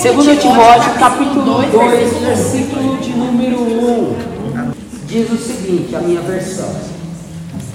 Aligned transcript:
Segundo 0.00 0.34
Timóteo, 0.40 0.94
capítulo 0.98 1.62
2, 1.62 2.16
versículo 2.20 2.96
de 2.98 3.10
número 3.10 3.60
1. 3.60 4.16
Diz 5.06 5.30
o 5.30 5.36
seguinte, 5.36 5.94
a 5.94 6.00
minha 6.00 6.20
versão. 6.20 6.70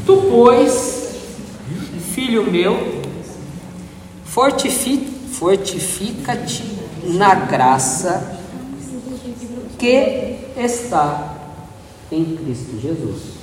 Tu, 0.05 0.15
pois, 0.29 1.09
filho 2.13 2.49
meu, 2.49 3.01
fortifi- 4.23 5.07
fortifica-te 5.33 6.63
na 7.03 7.35
graça 7.35 8.37
que 9.77 10.37
está 10.57 11.35
em 12.11 12.23
Cristo 12.37 12.79
Jesus. 12.81 13.35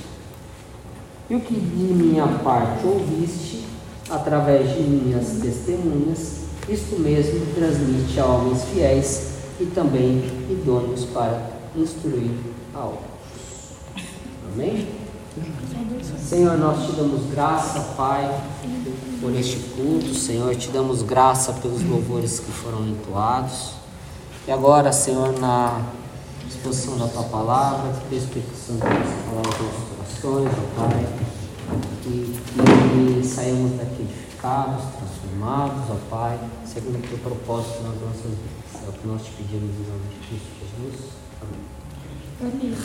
E 1.29 1.35
o 1.35 1.39
que 1.39 1.53
de 1.53 1.93
minha 1.93 2.27
parte 2.27 2.85
ouviste, 2.85 3.63
através 4.09 4.73
de 4.75 4.81
minhas 4.81 5.27
testemunhas, 5.41 6.42
isto 6.69 6.99
mesmo 6.99 7.45
transmite 7.53 8.19
a 8.19 8.25
homens 8.25 8.63
fiéis 8.65 9.33
e 9.59 9.65
também 9.65 10.23
idôneos 10.49 11.05
para 11.05 11.51
instruir 11.75 12.31
a 12.73 12.85
outros. 12.85 13.13
Amém? 14.53 14.87
Senhor, 16.19 16.57
nós 16.57 16.85
te 16.85 16.91
damos 16.93 17.29
graça, 17.31 17.79
Pai, 17.97 18.41
por 19.19 19.33
este 19.35 19.57
culto. 19.75 20.13
Senhor, 20.13 20.55
te 20.55 20.69
damos 20.69 21.01
graça 21.01 21.53
pelos 21.53 21.83
louvores 21.83 22.39
que 22.39 22.51
foram 22.51 22.87
entoados. 22.87 23.71
E 24.47 24.51
agora, 24.51 24.91
Senhor, 24.91 25.39
na 25.39 25.81
exposição 26.47 26.97
da 26.97 27.07
tua 27.07 27.23
palavra, 27.23 27.93
que 28.09 28.15
Espírito 28.15 28.55
Santo 28.55 28.81
possa 28.81 28.93
falar 29.25 29.37
aos 29.37 29.59
nossos 29.59 30.21
corações, 30.21 30.51
ó 30.53 30.81
Pai, 30.81 31.07
e 32.05 33.21
que 33.21 33.27
saímos 33.27 33.71
daqui 33.77 34.01
edificados, 34.01 34.83
transformados, 34.97 35.83
ó 35.89 35.95
Pai, 36.09 36.39
segundo 36.73 36.97
o 36.97 37.01
teu 37.07 37.17
propósito 37.19 37.81
nas 37.83 37.95
nossas 38.01 38.31
vidas. 38.31 38.83
É 38.85 38.89
o 38.89 38.93
que 38.93 39.07
nós 39.07 39.23
te 39.23 39.31
pedimos 39.31 39.75
em 39.75 39.89
nome 39.89 40.07
de 40.09 40.15
Cristo 40.27 40.47
Jesus. 40.59 41.11
Amém. 42.41 42.75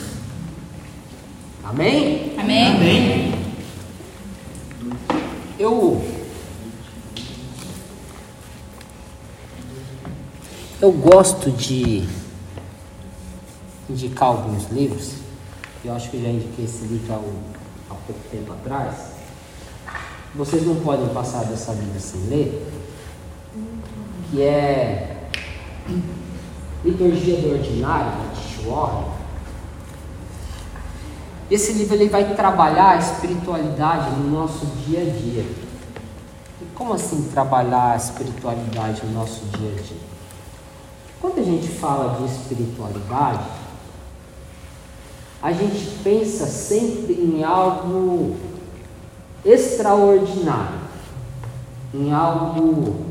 Amém? 1.63 2.35
Amém. 2.39 3.33
Eu. 5.57 6.01
Eu 10.81 10.91
gosto 10.93 11.51
de 11.51 12.07
indicar 13.89 14.29
alguns 14.29 14.69
livros. 14.69 15.15
Eu 15.83 15.93
acho 15.93 16.09
que 16.09 16.17
eu 16.17 16.21
já 16.23 16.29
indiquei 16.29 16.63
esse 16.65 16.85
livro 16.85 17.13
há, 17.13 17.17
um- 17.17 17.43
há 17.89 17.95
pouco 17.95 18.21
tempo 18.31 18.53
atrás. 18.53 18.95
Vocês 20.35 20.63
não 20.65 20.75
podem 20.75 21.09
passar 21.09 21.43
dessa 21.45 21.73
Bíblia 21.73 21.99
sem 21.99 22.21
ler. 22.27 22.65
Que 24.31 24.43
é 24.43 25.17
Liturgia 26.83 27.41
do 27.41 27.51
Ordinário, 27.51 28.11
de 28.33 28.67
Warren. 28.67 29.05
Esse 31.49 31.73
livro 31.73 31.95
ele 31.95 32.09
vai 32.09 32.35
trabalhar 32.35 32.91
a 32.91 32.97
espiritualidade 32.97 34.11
no 34.11 34.29
nosso 34.29 34.65
dia 34.85 35.01
a 35.01 35.05
dia. 35.05 35.43
E 36.61 36.65
como 36.75 36.93
assim 36.93 37.29
trabalhar 37.33 37.93
a 37.93 37.95
espiritualidade 37.97 39.03
no 39.05 39.13
nosso 39.13 39.45
dia 39.57 39.71
a 39.71 39.81
dia? 39.81 39.97
Quando 41.19 41.39
a 41.39 41.43
gente 41.43 41.67
fala 41.67 42.19
de 42.19 42.25
espiritualidade, 42.31 43.45
a 45.41 45.51
gente 45.51 45.99
pensa 46.03 46.45
sempre 46.45 47.13
em 47.13 47.43
algo 47.43 48.37
extraordinário, 49.43 50.79
em 51.93 52.13
algo 52.13 53.08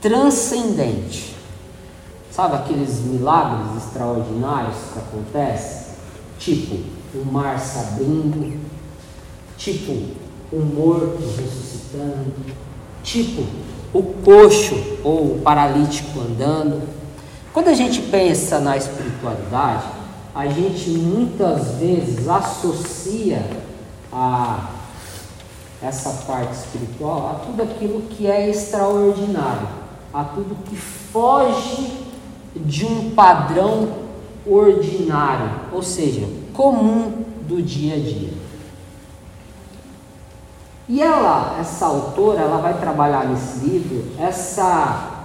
transcendente. 0.00 1.36
Sabe 2.30 2.56
aqueles 2.56 3.00
milagres 3.00 3.84
extraordinários 3.84 4.76
que 4.92 4.98
acontecem? 4.98 5.88
Tipo, 6.38 6.76
o 7.14 7.24
mar 7.24 7.58
se 7.58 7.78
abrindo, 7.78 8.60
tipo, 9.56 9.92
o 10.52 10.60
morto 10.60 11.18
ressuscitando, 11.36 12.32
tipo, 13.02 13.44
o 13.92 14.02
coxo 14.02 14.76
ou 15.02 15.36
o 15.36 15.40
paralítico 15.40 16.20
andando. 16.20 16.82
Quando 17.52 17.68
a 17.68 17.74
gente 17.74 18.02
pensa 18.02 18.60
na 18.60 18.76
espiritualidade, 18.76 19.84
a 20.34 20.46
gente 20.46 20.90
muitas 20.90 21.72
vezes 21.72 22.28
associa 22.28 23.44
a 24.12 24.70
essa 25.82 26.10
parte 26.26 26.52
espiritual 26.54 27.30
a 27.30 27.46
tudo 27.46 27.62
aquilo 27.62 28.02
que 28.02 28.26
é 28.26 28.48
extraordinário, 28.48 29.68
a 30.12 30.24
tudo 30.24 30.56
que 30.64 30.76
foge 30.76 32.04
de 32.54 32.84
um 32.84 33.10
padrão 33.10 34.08
ordinário, 34.46 35.50
ou 35.72 35.82
seja, 35.82 36.26
comum 36.52 37.24
do 37.46 37.62
dia 37.62 37.94
a 37.94 37.98
dia. 37.98 38.32
E 40.88 41.02
ela, 41.02 41.58
essa 41.60 41.84
autora, 41.84 42.40
ela 42.40 42.58
vai 42.58 42.78
trabalhar 42.78 43.26
nesse 43.26 43.58
livro 43.58 44.06
essa 44.18 45.18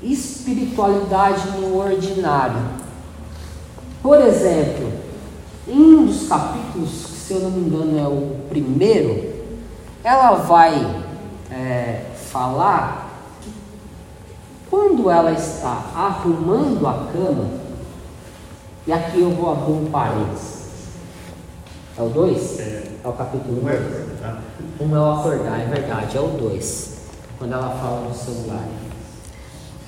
espiritualidade 0.00 1.50
no 1.58 1.76
ordinário. 1.78 2.62
Por 4.00 4.20
exemplo, 4.20 4.92
em 5.66 5.78
um 5.78 6.06
dos 6.06 6.28
capítulos, 6.28 7.06
que 7.06 7.18
se 7.18 7.32
eu 7.32 7.40
não 7.40 7.50
me 7.50 7.66
engano 7.66 7.98
é 7.98 8.08
o 8.08 8.36
primeiro, 8.48 9.30
ela 10.02 10.36
vai 10.36 11.04
é, 11.50 12.06
falar 12.30 13.10
quando 14.70 15.10
ela 15.10 15.32
está 15.32 15.90
arrumando 15.94 16.86
a 16.86 17.08
cama, 17.12 17.50
e 18.86 18.92
aqui 18.92 19.20
eu 19.20 19.30
vou 19.32 19.50
abrir 19.50 19.72
um 19.72 19.90
parênteses. 19.90 20.60
É 21.98 22.02
o 22.02 22.08
2? 22.08 22.60
É. 22.60 22.90
É 23.04 23.08
o 23.08 23.12
capítulo 23.12 23.56
Não 23.56 23.62
2? 23.62 23.74
é? 23.74 24.36
Um 24.80 24.96
é 24.96 24.98
o 25.00 25.12
acordar, 25.12 25.60
é 25.60 25.64
verdade, 25.66 26.16
é 26.16 26.20
o 26.20 26.28
2. 26.28 27.00
Quando 27.38 27.52
ela 27.52 27.70
fala 27.70 28.08
do 28.08 28.14
celular. 28.14 28.64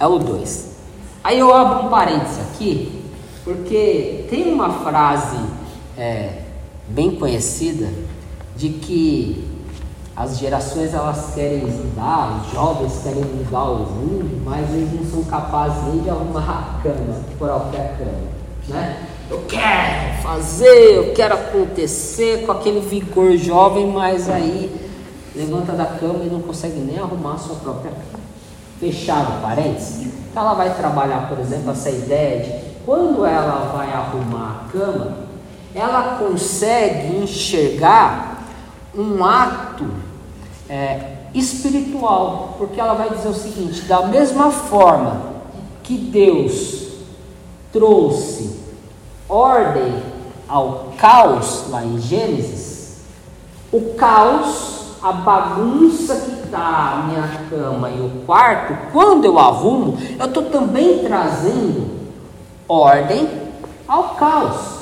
É 0.01 0.07
o 0.07 0.19
2. 0.19 0.73
Aí 1.23 1.39
eu 1.39 1.55
abro 1.55 1.87
um 1.87 1.91
parênteses 1.91 2.41
aqui, 2.41 3.05
porque 3.45 4.27
tem 4.29 4.53
uma 4.53 4.83
frase 4.83 5.39
é, 5.97 6.43
bem 6.89 7.15
conhecida 7.15 7.89
de 8.57 8.71
que 8.71 9.52
as 10.15 10.39
gerações 10.39 10.93
elas 10.93 11.33
querem 11.35 11.65
mudar, 11.65 12.43
os 12.43 12.53
jovens 12.53 13.01
querem 13.03 13.25
mudar 13.25 13.65
o 13.65 13.79
mundo, 13.79 14.43
mas 14.45 14.69
eles 14.71 14.93
não 14.93 15.11
são 15.11 15.25
capazes 15.25 15.83
nem 15.85 16.03
de 16.03 16.11
arrumar 16.11 16.79
a 16.79 16.83
cama, 16.83 17.17
qualquer 17.39 17.97
cama, 17.97 18.29
né? 18.69 19.07
Eu 19.31 19.45
quero 19.49 20.23
fazer, 20.23 20.97
eu 20.97 21.15
quero 21.15 21.35
acontecer 21.35 22.45
com 22.45 22.53
aquele 22.53 22.81
vigor 22.81 23.35
jovem, 23.39 23.87
mas 23.87 24.29
aí 24.29 24.71
levanta 25.35 25.73
da 25.73 25.87
cama 25.87 26.23
e 26.25 26.29
não 26.29 26.43
consegue 26.43 26.79
nem 26.79 26.99
arrumar 26.99 27.35
a 27.35 27.39
sua 27.39 27.57
própria 27.57 27.93
cama. 27.93 28.23
Fechado 28.79 29.41
parênteses. 29.41 30.13
Então 30.31 30.43
ela 30.43 30.55
vai 30.55 30.75
trabalhar, 30.75 31.29
por 31.31 31.39
exemplo, 31.39 31.71
essa 31.71 31.89
ideia 31.89 32.43
de 32.43 32.73
quando 32.85 33.25
ela 33.25 33.73
vai 33.75 33.91
arrumar 33.91 34.67
a 34.67 34.73
cama, 34.73 35.17
ela 35.75 36.19
consegue 36.19 37.17
enxergar 37.17 38.32
um 38.95 39.25
ato 39.25 39.87
é, 40.69 41.17
espiritual, 41.35 42.57
porque 42.59 42.81
ela 42.81 42.95
vai 42.95 43.11
dizer 43.11 43.29
o 43.29 43.35
seguinte: 43.35 43.83
da 43.83 44.07
mesma 44.07 44.51
forma 44.51 45.33
que 45.83 45.97
Deus 45.97 46.83
trouxe 47.73 48.61
ordem 49.29 50.03
ao 50.49 50.93
caos 50.99 51.69
lá 51.71 51.85
em 51.85 51.99
Gênesis, 51.99 53.01
o 53.73 53.95
caos, 53.95 54.99
a 55.03 55.13
bagunça 55.13 56.15
que 56.17 56.45
está 56.45 56.93
a 56.93 57.03
minha 57.07 57.47
cama 57.49 57.91
e 57.91 58.01
o 58.01 58.25
quarto, 58.27 58.93
quando 58.93 59.25
eu 59.25 59.39
arrumo, 59.39 59.97
eu 60.19 60.27
estou 60.27 60.45
também 60.45 60.99
trazendo 60.99 61.91
ordem 62.69 63.29
ao 63.89 64.15
caos. 64.15 64.73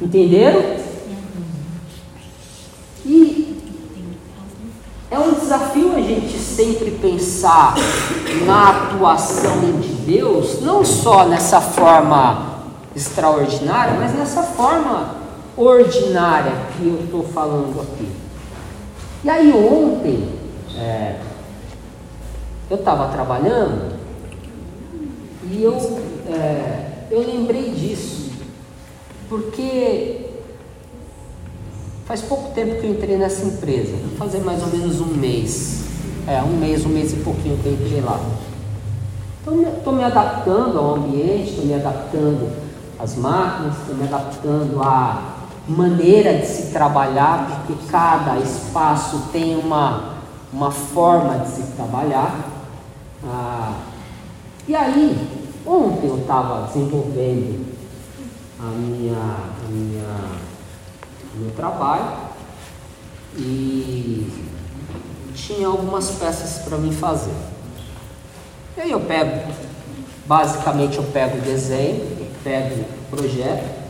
Entenderam? 0.00 0.76
E 3.04 3.46
é 5.10 5.18
um 5.18 5.34
desafio 5.34 5.94
a 5.94 6.00
gente 6.00 6.36
sempre 6.38 6.90
pensar 6.90 7.74
na 8.44 8.70
atuação 8.70 9.80
de 9.80 9.88
Deus, 9.88 10.60
não 10.62 10.84
só 10.84 11.26
nessa 11.26 11.60
forma 11.60 12.56
extraordinária, 12.94 13.94
mas 13.94 14.14
nessa 14.14 14.42
forma 14.42 15.16
ordinária 15.56 16.52
que 16.76 16.86
eu 16.86 17.04
estou 17.04 17.22
falando 17.22 17.80
aqui. 17.80 18.10
E 19.22 19.30
aí 19.30 19.52
ontem 19.52 20.28
é, 20.76 21.16
eu 22.68 22.76
estava 22.76 23.08
trabalhando 23.08 23.94
e 25.44 25.62
eu, 25.62 25.76
é, 26.28 27.06
eu 27.10 27.20
lembrei 27.20 27.70
disso, 27.70 28.32
porque 29.28 30.25
faz 32.06 32.22
pouco 32.22 32.54
tempo 32.54 32.80
que 32.80 32.86
eu 32.86 32.90
entrei 32.92 33.16
nessa 33.16 33.44
empresa, 33.44 33.96
vai 33.96 34.16
fazer 34.16 34.44
mais 34.44 34.62
ou 34.62 34.68
menos 34.68 35.00
um 35.00 35.06
mês. 35.06 35.84
É, 36.26 36.40
um 36.42 36.56
mês, 36.56 36.84
um 36.86 36.88
mês 36.88 37.12
e 37.12 37.16
pouquinho 37.16 37.58
que 37.58 37.66
eu 37.66 37.72
entrei 37.74 38.00
lá. 38.00 38.20
Então, 39.42 39.60
estou 39.62 39.92
me 39.92 40.02
adaptando 40.02 40.78
ao 40.78 40.96
ambiente, 40.96 41.50
estou 41.50 41.66
me 41.66 41.74
adaptando 41.74 42.50
às 42.98 43.16
máquinas, 43.16 43.76
estou 43.78 43.94
me 43.94 44.04
adaptando 44.04 44.82
à 44.82 45.36
maneira 45.68 46.38
de 46.38 46.46
se 46.46 46.72
trabalhar, 46.72 47.64
porque 47.66 47.80
cada 47.90 48.38
espaço 48.38 49.28
tem 49.32 49.56
uma, 49.56 50.14
uma 50.52 50.70
forma 50.70 51.38
de 51.38 51.48
se 51.48 51.62
trabalhar. 51.76 52.38
Ah, 53.24 53.74
e 54.66 54.74
aí, 54.74 55.28
ontem 55.64 56.08
eu 56.08 56.18
estava 56.18 56.66
desenvolvendo 56.66 57.66
a 58.58 58.70
minha, 58.70 59.14
a 59.14 59.70
minha, 59.70 60.06
meu 61.36 61.50
trabalho 61.52 62.12
e 63.36 64.30
tinha 65.34 65.68
algumas 65.68 66.10
peças 66.12 66.64
para 66.64 66.78
mim 66.78 66.92
fazer. 66.92 67.34
E 68.76 68.80
aí 68.80 68.90
eu 68.90 69.00
pego, 69.00 69.52
basicamente 70.26 70.96
eu 70.98 71.04
pego 71.04 71.38
o 71.38 71.40
desenho, 71.40 72.28
pego 72.42 72.82
o 72.82 73.16
projeto, 73.16 73.86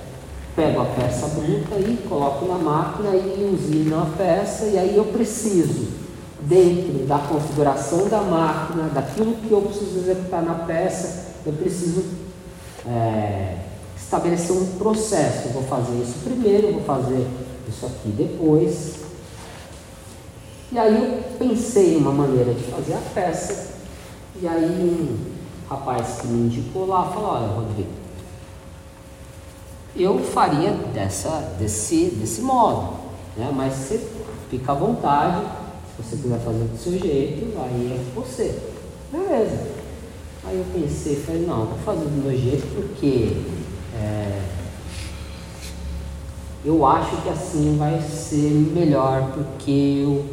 pego 0.55 0.81
a 0.81 0.85
peça 0.85 1.29
bruta 1.29 1.77
e 1.79 1.97
coloco 2.09 2.47
na 2.47 2.59
máquina 2.59 3.15
e 3.15 3.51
usino 3.55 4.01
a 4.01 4.07
peça 4.17 4.67
e 4.67 4.79
aí 4.79 4.97
eu 4.97 5.05
preciso, 5.05 5.89
dentro 6.41 7.07
da 7.07 7.19
configuração 7.19 8.09
da 8.09 8.23
máquina, 8.23 8.89
daquilo 8.89 9.35
que 9.37 9.51
eu 9.51 9.63
preciso 9.63 9.99
executar 9.99 10.43
na 10.43 10.55
peça, 10.55 11.27
eu 11.45 11.53
preciso 11.53 12.05
é, 12.87 13.66
estabelecer 14.07 14.57
um 14.57 14.67
processo. 14.79 15.49
Vou 15.49 15.65
fazer 15.65 16.01
isso 16.01 16.21
primeiro, 16.23 16.73
vou 16.73 16.83
fazer 16.83 17.27
isso 17.69 17.87
aqui 17.87 18.09
depois. 18.11 18.95
E 20.71 20.79
aí 20.79 20.95
eu 20.95 21.23
pensei 21.39 21.97
uma 21.97 22.13
maneira 22.13 22.55
de 22.55 22.63
fazer 22.65 22.95
a 22.95 23.01
peça, 23.15 23.75
e 24.41 24.47
aí 24.47 24.65
um 24.65 25.17
rapaz 25.69 26.21
que 26.21 26.27
me 26.27 26.47
indicou 26.47 26.87
lá 26.87 27.05
falou, 27.05 27.31
olha 27.31 27.47
Rodrigo, 27.47 27.91
eu 29.95 30.19
faria 30.19 30.73
dessa, 30.93 31.55
desse, 31.59 32.07
desse 32.07 32.43
modo, 32.43 32.95
né? 33.37 33.51
mas 33.55 33.75
você 33.75 34.09
fica 34.51 34.73
à 34.73 34.75
vontade, 34.75 35.47
se 35.97 36.03
você 36.03 36.17
quiser 36.17 36.41
fazer 36.41 36.65
do 36.65 36.77
seu 36.77 36.99
jeito, 36.99 37.59
aí 37.61 37.93
é 37.93 38.15
você. 38.15 38.61
Beleza. 39.11 39.67
Aí 40.45 40.59
eu 40.59 40.67
pensei, 40.75 41.17
falei, 41.17 41.47
não, 41.47 41.65
vou 41.67 41.79
fazer 41.79 42.05
do 42.05 42.23
meu 42.23 42.37
jeito 42.37 42.67
porque 42.75 43.37
é, 44.03 44.41
eu 46.65 46.85
acho 46.85 47.17
que 47.23 47.29
assim 47.29 47.77
vai 47.79 48.01
ser 48.01 48.51
melhor, 48.75 49.31
porque 49.33 50.03
eu, 50.03 50.25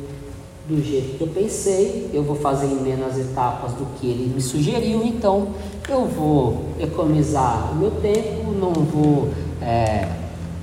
do 0.67 0.83
jeito 0.83 1.17
que 1.17 1.21
eu 1.21 1.27
pensei, 1.27 2.09
eu 2.13 2.23
vou 2.23 2.35
fazer 2.35 2.65
em 2.65 2.81
menos 2.81 3.17
etapas 3.17 3.73
do 3.73 3.85
que 3.97 4.07
ele 4.07 4.33
me 4.33 4.41
sugeriu, 4.41 5.03
então 5.03 5.49
eu 5.87 6.05
vou 6.05 6.69
economizar 6.79 7.71
o 7.71 7.75
meu 7.75 7.91
tempo, 7.91 8.51
não 8.51 8.73
vou 8.73 9.29
é, 9.61 10.07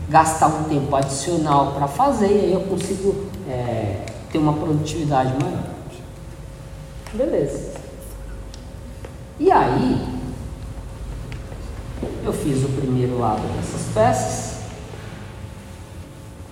gastar 0.09 0.49
um 0.49 0.65
tempo 0.65 0.95
adicional 0.97 1.73
para 1.73 1.87
fazer, 1.87 2.27
e 2.27 2.45
aí 2.47 2.53
eu 2.53 2.63
consigo 2.63 3.27
é, 3.49 4.07
ter 4.33 4.39
uma 4.39 4.55
produtividade 4.55 5.33
maior. 5.41 5.71
Beleza. 7.15 7.71
E 9.39 9.51
aí, 9.51 10.10
eu 12.31 12.33
fiz 12.33 12.65
o 12.65 12.69
primeiro 12.69 13.19
lado 13.19 13.43
dessas 13.57 13.93
peças 13.93 14.61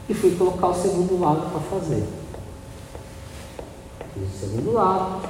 e 0.08 0.14
fui 0.14 0.34
colocar 0.34 0.68
o 0.68 0.74
segundo 0.74 1.20
lado 1.20 1.50
para 1.52 1.60
fazer. 1.60 2.04
Fiz 4.12 4.34
o 4.34 4.38
segundo 4.40 4.72
lado, 4.72 5.22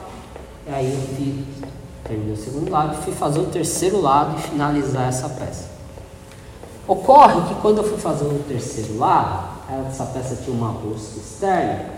e 0.66 0.70
aí 0.70 0.90
eu 0.90 1.16
fiz, 1.16 1.44
terminei 2.04 2.32
o 2.32 2.36
segundo 2.36 2.70
lado 2.70 3.02
fui 3.02 3.12
fazer 3.12 3.40
o 3.40 3.46
terceiro 3.46 4.00
lado 4.00 4.38
e 4.38 4.42
finalizar 4.42 5.08
essa 5.08 5.28
peça. 5.28 5.68
Ocorre 6.86 7.42
que 7.48 7.60
quando 7.60 7.78
eu 7.78 7.84
fui 7.84 7.98
fazer 7.98 8.24
o 8.24 8.42
terceiro 8.48 8.96
lado, 8.96 9.58
essa 9.86 10.06
peça 10.06 10.36
tinha 10.36 10.56
uma 10.56 10.70
rosca 10.70 11.18
externa 11.18 11.90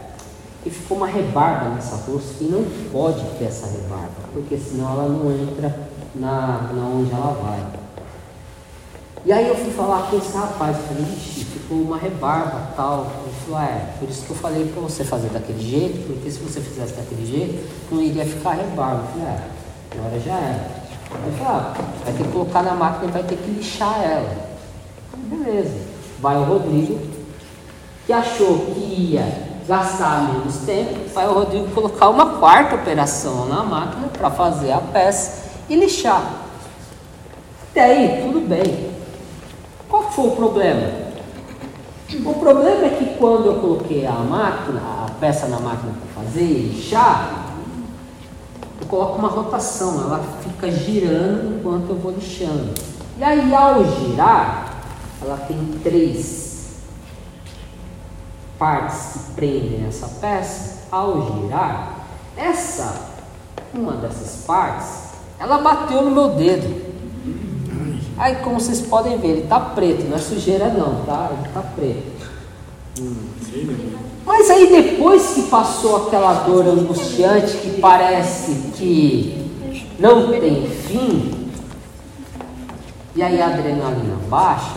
e 0.66 0.70
ficou 0.70 0.96
uma 0.96 1.06
rebarba 1.06 1.70
nessa 1.70 1.94
rosca 1.94 2.34
e 2.40 2.44
não 2.44 2.64
pode 2.90 3.22
ter 3.38 3.44
essa 3.44 3.68
rebarba, 3.68 4.28
porque 4.32 4.58
senão 4.58 4.90
ela 4.90 5.08
não 5.08 5.30
entra 5.30 5.88
na, 6.16 6.72
na 6.74 6.82
onde 6.88 7.12
ela 7.12 7.32
vai. 7.40 7.79
E 9.24 9.32
aí 9.32 9.48
eu 9.48 9.54
fui 9.54 9.70
falar 9.70 10.08
com 10.08 10.16
esse 10.16 10.34
rapaz, 10.34 10.76
eu 10.76 10.82
falei, 10.84 11.02
ixi, 11.14 11.44
ficou 11.44 11.78
uma 11.78 11.98
rebarba 11.98 12.70
tal. 12.74 13.06
Ele 13.22 13.34
falou, 13.44 13.60
é, 13.60 13.86
por 13.98 14.08
isso 14.08 14.24
que 14.24 14.30
eu 14.30 14.36
falei 14.36 14.66
para 14.72 14.80
você 14.80 15.04
fazer 15.04 15.28
daquele 15.28 15.60
jeito, 15.60 16.06
porque 16.06 16.30
se 16.30 16.38
você 16.38 16.60
fizesse 16.60 16.94
daquele 16.94 17.26
jeito, 17.26 17.68
não 17.92 18.00
iria 18.00 18.24
ficar 18.24 18.52
rebarba. 18.52 19.02
Eu 19.02 19.08
falei, 19.12 19.26
é, 19.26 19.98
agora 19.98 20.20
já 20.20 20.34
era. 20.34 20.80
Ele 21.26 21.36
falou, 21.36 21.52
ah, 21.52 21.74
vai 22.04 22.12
ter 22.14 22.22
que 22.22 22.28
colocar 22.30 22.62
na 22.62 22.74
máquina 22.74 23.08
e 23.08 23.12
vai 23.12 23.22
ter 23.22 23.36
que 23.36 23.50
lixar 23.50 24.02
ela. 24.02 24.50
Falei, 25.10 25.44
Beleza. 25.44 25.78
Vai 26.18 26.36
o 26.36 26.44
Rodrigo, 26.44 26.98
que 28.06 28.12
achou 28.12 28.58
que 28.66 28.80
ia 28.80 29.50
gastar 29.66 30.32
menos 30.32 30.56
tempo, 30.66 31.08
vai 31.14 31.28
o 31.28 31.32
Rodrigo 31.32 31.68
colocar 31.70 32.08
uma 32.08 32.38
quarta 32.38 32.74
operação 32.74 33.46
na 33.46 33.62
máquina 33.62 34.08
para 34.08 34.30
fazer 34.30 34.72
a 34.72 34.78
peça 34.78 35.50
e 35.68 35.76
lixar. 35.76 36.22
Até 37.70 37.84
aí, 37.84 38.22
tudo 38.22 38.40
bem. 38.40 38.89
Qual 40.10 40.12
foi 40.12 40.26
o 40.26 40.36
problema? 40.36 41.10
O 42.24 42.34
problema 42.34 42.86
é 42.86 42.90
que 42.90 43.14
quando 43.16 43.46
eu 43.46 43.60
coloquei 43.60 44.04
a 44.04 44.12
máquina, 44.12 44.80
a 44.80 45.10
peça 45.20 45.46
na 45.46 45.60
máquina 45.60 45.92
para 45.92 46.24
fazer 46.24 46.42
e 46.42 46.68
lixar, 46.68 47.46
eu 48.80 48.86
coloco 48.88 49.18
uma 49.18 49.28
rotação, 49.28 50.00
ela 50.00 50.20
fica 50.42 50.70
girando 50.70 51.58
enquanto 51.58 51.90
eu 51.90 51.96
vou 51.96 52.10
lixando. 52.10 52.74
E 53.18 53.22
aí 53.22 53.54
ao 53.54 53.84
girar, 53.84 54.82
ela 55.22 55.36
tem 55.36 55.56
três 55.84 56.80
partes 58.58 59.12
que 59.12 59.32
prendem 59.34 59.86
essa 59.86 60.08
peça. 60.20 60.88
Ao 60.90 61.40
girar, 61.42 62.00
essa, 62.36 63.10
uma 63.72 63.92
dessas 63.92 64.44
partes, 64.44 65.10
ela 65.38 65.58
bateu 65.58 66.02
no 66.02 66.10
meu 66.10 66.30
dedo. 66.30 66.89
Aí, 68.20 68.36
como 68.36 68.60
vocês 68.60 68.82
podem 68.82 69.16
ver, 69.16 69.28
ele 69.28 69.46
tá 69.46 69.58
preto, 69.58 70.04
não 70.04 70.14
é 70.14 70.20
sujeira 70.20 70.68
não, 70.68 71.06
tá? 71.06 71.30
Ele 71.32 71.48
tá 71.54 71.62
preto. 71.62 72.20
Mas 74.26 74.50
aí 74.50 74.70
depois 74.70 75.30
que 75.30 75.44
passou 75.44 76.06
aquela 76.06 76.34
dor 76.44 76.66
angustiante 76.68 77.56
que 77.56 77.80
parece 77.80 78.72
que 78.74 79.50
não 79.98 80.38
tem 80.38 80.68
fim, 80.68 81.50
e 83.16 83.22
aí 83.22 83.40
a 83.40 83.46
adrenalina 83.46 84.16
baixa, 84.28 84.76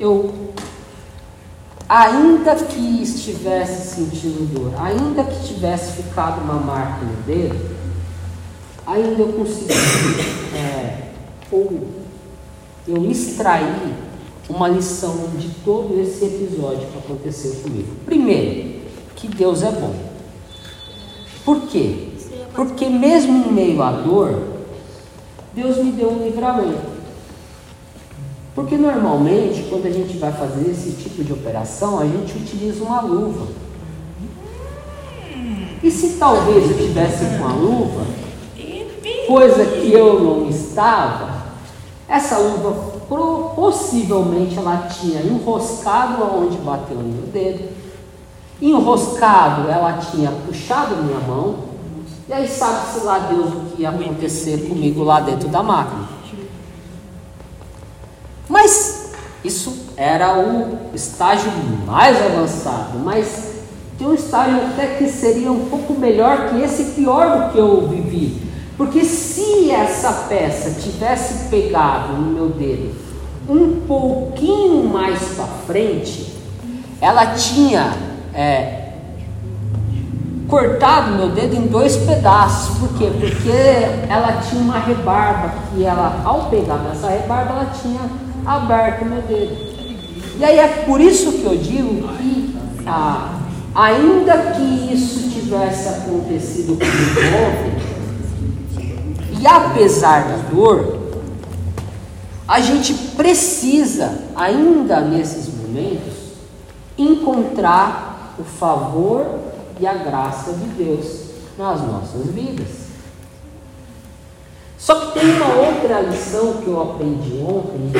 eu 0.00 0.32
ainda 1.86 2.56
que 2.56 3.02
estivesse 3.02 3.96
sentindo 3.96 4.46
dor, 4.54 4.72
ainda 4.80 5.24
que 5.24 5.46
tivesse 5.46 6.02
ficado 6.02 6.40
uma 6.40 6.54
marca 6.54 7.04
no 7.04 7.22
dedo, 7.24 7.76
ainda 8.86 9.20
eu 9.20 9.28
consegui 9.34 9.74
é, 10.54 11.07
ou 11.50 11.86
eu 12.86 13.10
extrair 13.10 13.94
uma 14.48 14.68
lição 14.68 15.30
de 15.36 15.50
todo 15.64 16.00
esse 16.00 16.24
episódio 16.24 16.86
que 16.88 16.98
aconteceu 16.98 17.52
comigo. 17.62 17.88
Primeiro, 18.06 18.80
que 19.14 19.28
Deus 19.28 19.62
é 19.62 19.70
bom. 19.70 19.94
Por 21.44 21.62
quê? 21.62 22.08
Porque 22.54 22.86
mesmo 22.86 23.46
em 23.46 23.52
meio 23.52 23.82
à 23.82 23.92
dor, 23.92 24.42
Deus 25.54 25.76
me 25.78 25.92
deu 25.92 26.10
um 26.10 26.24
livramento. 26.24 26.98
Porque 28.54 28.76
normalmente, 28.76 29.66
quando 29.68 29.86
a 29.86 29.90
gente 29.90 30.16
vai 30.16 30.32
fazer 30.32 30.70
esse 30.70 30.92
tipo 30.92 31.22
de 31.22 31.32
operação, 31.32 32.00
a 32.00 32.04
gente 32.04 32.36
utiliza 32.36 32.82
uma 32.82 33.00
luva. 33.00 33.46
E 35.82 35.90
se 35.90 36.14
talvez 36.14 36.70
eu 36.70 36.76
tivesse 36.76 37.24
com 37.38 37.44
a 37.44 37.52
luva, 37.52 38.04
coisa 39.28 39.64
que 39.64 39.92
eu 39.92 40.20
não 40.20 40.48
estava, 40.48 41.27
essa 42.08 42.38
luva 42.38 42.72
possivelmente 43.54 44.56
ela 44.58 44.88
tinha 44.88 45.20
enroscado 45.20 46.22
aonde 46.22 46.56
bateu 46.58 46.96
no 46.96 47.08
meu 47.08 47.26
dedo, 47.26 47.68
enroscado 48.60 49.68
ela 49.68 49.98
tinha 49.98 50.30
puxado 50.30 50.96
minha 50.96 51.20
mão, 51.20 51.68
e 52.26 52.32
aí 52.32 52.48
sabe-se 52.48 53.04
lá 53.04 53.18
Deus 53.18 53.52
o 53.52 53.60
que 53.70 53.82
ia 53.82 53.90
acontecer 53.90 54.68
comigo 54.68 55.02
lá 55.02 55.20
dentro 55.20 55.48
da 55.48 55.62
máquina. 55.62 56.08
Mas 58.48 59.12
isso 59.44 59.88
era 59.96 60.38
o 60.38 60.78
estágio 60.94 61.50
mais 61.86 62.16
avançado, 62.24 62.98
mas 62.98 63.58
tem 63.98 64.06
um 64.06 64.14
estágio 64.14 64.56
até 64.56 64.96
que 64.96 65.08
seria 65.08 65.52
um 65.52 65.68
pouco 65.68 65.92
melhor 65.94 66.48
que 66.48 66.60
esse 66.62 66.92
pior 66.92 67.46
do 67.46 67.52
que 67.52 67.58
eu 67.58 67.86
vivi. 67.88 68.47
Porque 68.78 69.04
se 69.04 69.72
essa 69.72 70.12
peça 70.28 70.80
tivesse 70.80 71.48
pegado 71.48 72.12
no 72.12 72.30
meu 72.30 72.48
dedo 72.48 72.94
um 73.48 73.80
pouquinho 73.88 74.84
mais 74.84 75.20
para 75.34 75.46
frente, 75.66 76.32
ela 77.00 77.34
tinha 77.34 77.96
é, 78.32 78.92
cortado 80.46 81.16
meu 81.16 81.30
dedo 81.30 81.56
em 81.56 81.66
dois 81.66 81.96
pedaços. 81.96 82.78
Por 82.78 82.96
quê? 82.96 83.10
Porque 83.18 84.08
ela 84.08 84.40
tinha 84.48 84.62
uma 84.62 84.78
rebarba 84.78 85.54
que 85.74 85.84
ela, 85.84 86.22
ao 86.24 86.44
pegar 86.44 86.78
nessa 86.78 87.08
rebarba, 87.08 87.54
ela 87.54 87.72
tinha 87.82 88.00
aberto 88.46 89.04
meu 89.04 89.22
dedo. 89.22 89.56
E 90.38 90.44
aí 90.44 90.58
é 90.58 90.68
por 90.86 91.00
isso 91.00 91.32
que 91.32 91.44
eu 91.44 91.56
digo 91.56 92.08
que 92.16 92.56
ah, 92.86 93.40
ainda 93.74 94.52
que 94.52 94.92
isso 94.92 95.30
tivesse 95.30 95.88
acontecido 95.88 96.78
comigo 96.78 97.20
ontem, 97.46 97.77
e 99.38 99.46
apesar 99.46 100.28
da 100.28 100.36
dor, 100.50 100.98
a 102.46 102.60
gente 102.60 102.94
precisa, 103.16 104.24
ainda 104.34 105.00
nesses 105.00 105.48
momentos, 105.54 106.14
encontrar 106.96 108.34
o 108.38 108.42
favor 108.42 109.26
e 109.78 109.86
a 109.86 109.94
graça 109.94 110.52
de 110.52 110.64
Deus 110.68 111.28
nas 111.56 111.80
nossas 111.82 112.26
vidas. 112.26 112.88
Só 114.78 114.94
que 114.94 115.20
tem 115.20 115.30
uma 115.36 115.54
outra 115.54 116.00
lição 116.00 116.54
que 116.54 116.68
eu 116.68 116.80
aprendi 116.80 117.38
ontem, 117.46 117.92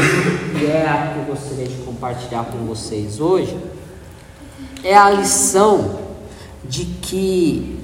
e 0.60 0.66
é 0.66 0.88
a 0.88 1.12
que 1.12 1.18
eu 1.18 1.34
gostaria 1.34 1.66
de 1.66 1.76
compartilhar 1.82 2.46
com 2.46 2.58
vocês 2.66 3.20
hoje, 3.20 3.58
é 4.82 4.96
a 4.96 5.10
lição 5.10 5.98
de 6.64 6.84
que 6.84 7.78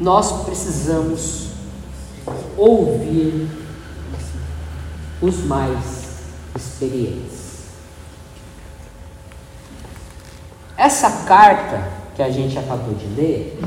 nós 0.00 0.44
precisamos 0.44 1.53
ouvir 2.56 3.48
os 5.20 5.44
mais 5.44 6.04
experientes. 6.54 7.64
Essa 10.76 11.24
carta 11.24 11.88
que 12.14 12.22
a 12.22 12.30
gente 12.30 12.58
acabou 12.58 12.94
de 12.94 13.06
ler 13.06 13.60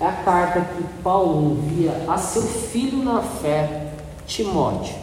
é 0.00 0.06
a 0.06 0.12
carta 0.12 0.60
que 0.60 0.82
Paulo 1.02 1.52
envia 1.52 2.04
a 2.08 2.16
seu 2.16 2.42
filho 2.42 3.02
na 3.02 3.20
fé, 3.20 3.92
Timóteo. 4.26 4.94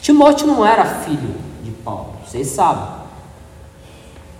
Timóteo 0.00 0.46
não 0.46 0.66
era 0.66 0.84
filho 0.84 1.34
de 1.62 1.70
Paulo, 1.70 2.14
vocês 2.26 2.48
sabem. 2.48 3.00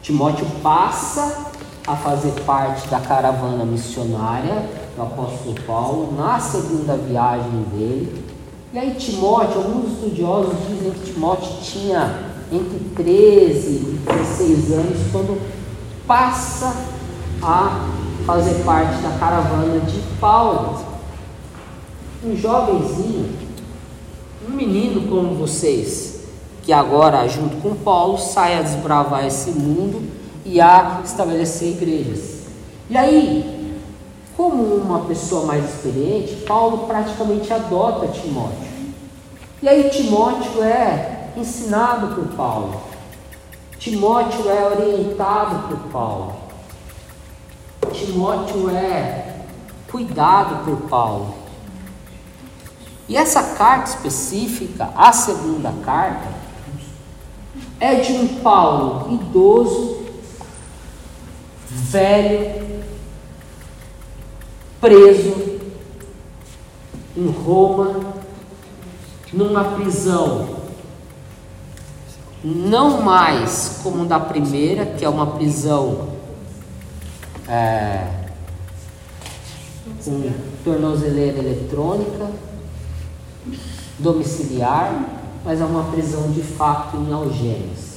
Timóteo 0.02 0.46
passa 0.62 1.46
a 1.86 1.96
fazer 1.96 2.32
parte 2.42 2.88
da 2.88 3.00
caravana 3.00 3.64
missionária 3.64 4.79
do 5.00 5.02
apóstolo 5.02 5.54
Paulo 5.66 6.14
na 6.16 6.38
segunda 6.38 6.96
viagem 6.96 7.64
dele. 7.72 8.24
E 8.72 8.78
aí 8.78 8.94
Timóteo, 8.94 9.58
alguns 9.58 9.92
estudiosos 9.92 10.54
dizem 10.68 10.92
que 10.92 11.12
Timóteo 11.12 11.50
tinha 11.62 12.30
entre 12.52 12.78
13 12.94 13.68
e 13.68 14.00
16 14.06 14.72
anos 14.72 14.98
quando 15.10 15.40
passa 16.06 16.76
a 17.42 17.88
fazer 18.26 18.62
parte 18.64 19.00
da 19.02 19.10
caravana 19.18 19.80
de 19.80 20.00
Paulo. 20.20 20.84
Um 22.24 22.36
jovenzinho, 22.36 23.30
um 24.46 24.52
menino 24.52 25.08
como 25.08 25.34
vocês, 25.34 26.20
que 26.62 26.72
agora, 26.72 27.26
junto 27.26 27.56
com 27.56 27.74
Paulo, 27.74 28.18
sai 28.18 28.58
a 28.58 28.62
desbravar 28.62 29.26
esse 29.26 29.50
mundo 29.52 30.02
e 30.44 30.60
a 30.60 31.00
estabelecer 31.02 31.70
igrejas. 31.70 32.40
E 32.90 32.96
aí, 32.96 33.59
como 34.40 34.74
uma 34.74 35.00
pessoa 35.00 35.44
mais 35.44 35.62
experiente, 35.68 36.36
Paulo 36.46 36.86
praticamente 36.86 37.52
adota 37.52 38.08
Timóteo. 38.08 38.70
E 39.60 39.68
aí, 39.68 39.90
Timóteo 39.90 40.64
é 40.64 41.28
ensinado 41.36 42.14
por 42.14 42.34
Paulo. 42.34 42.80
Timóteo 43.78 44.48
é 44.48 44.64
orientado 44.64 45.68
por 45.68 45.90
Paulo. 45.92 46.36
Timóteo 47.92 48.70
é 48.70 49.42
cuidado 49.90 50.64
por 50.64 50.88
Paulo. 50.88 51.34
E 53.06 53.18
essa 53.18 53.42
carta 53.58 53.90
específica, 53.90 54.88
a 54.96 55.12
segunda 55.12 55.70
carta, 55.84 56.28
é 57.78 57.96
de 57.96 58.14
um 58.14 58.40
Paulo 58.40 59.12
idoso 59.12 60.00
velho, 61.68 62.79
preso 64.80 65.60
em 67.16 67.26
Roma, 67.26 68.14
numa 69.32 69.64
prisão, 69.76 70.60
não 72.42 73.02
mais 73.02 73.80
como 73.82 74.06
da 74.06 74.18
primeira, 74.18 74.86
que 74.86 75.04
é 75.04 75.08
uma 75.08 75.26
prisão 75.26 76.08
é, 77.46 78.06
com 80.04 80.30
tornozeleira 80.64 81.38
eletrônica, 81.38 82.30
domiciliar, 83.98 85.20
mas 85.44 85.60
é 85.60 85.64
uma 85.64 85.84
prisão 85.90 86.30
de 86.30 86.42
fato 86.42 86.96
em 86.96 87.12
algemas. 87.12 87.90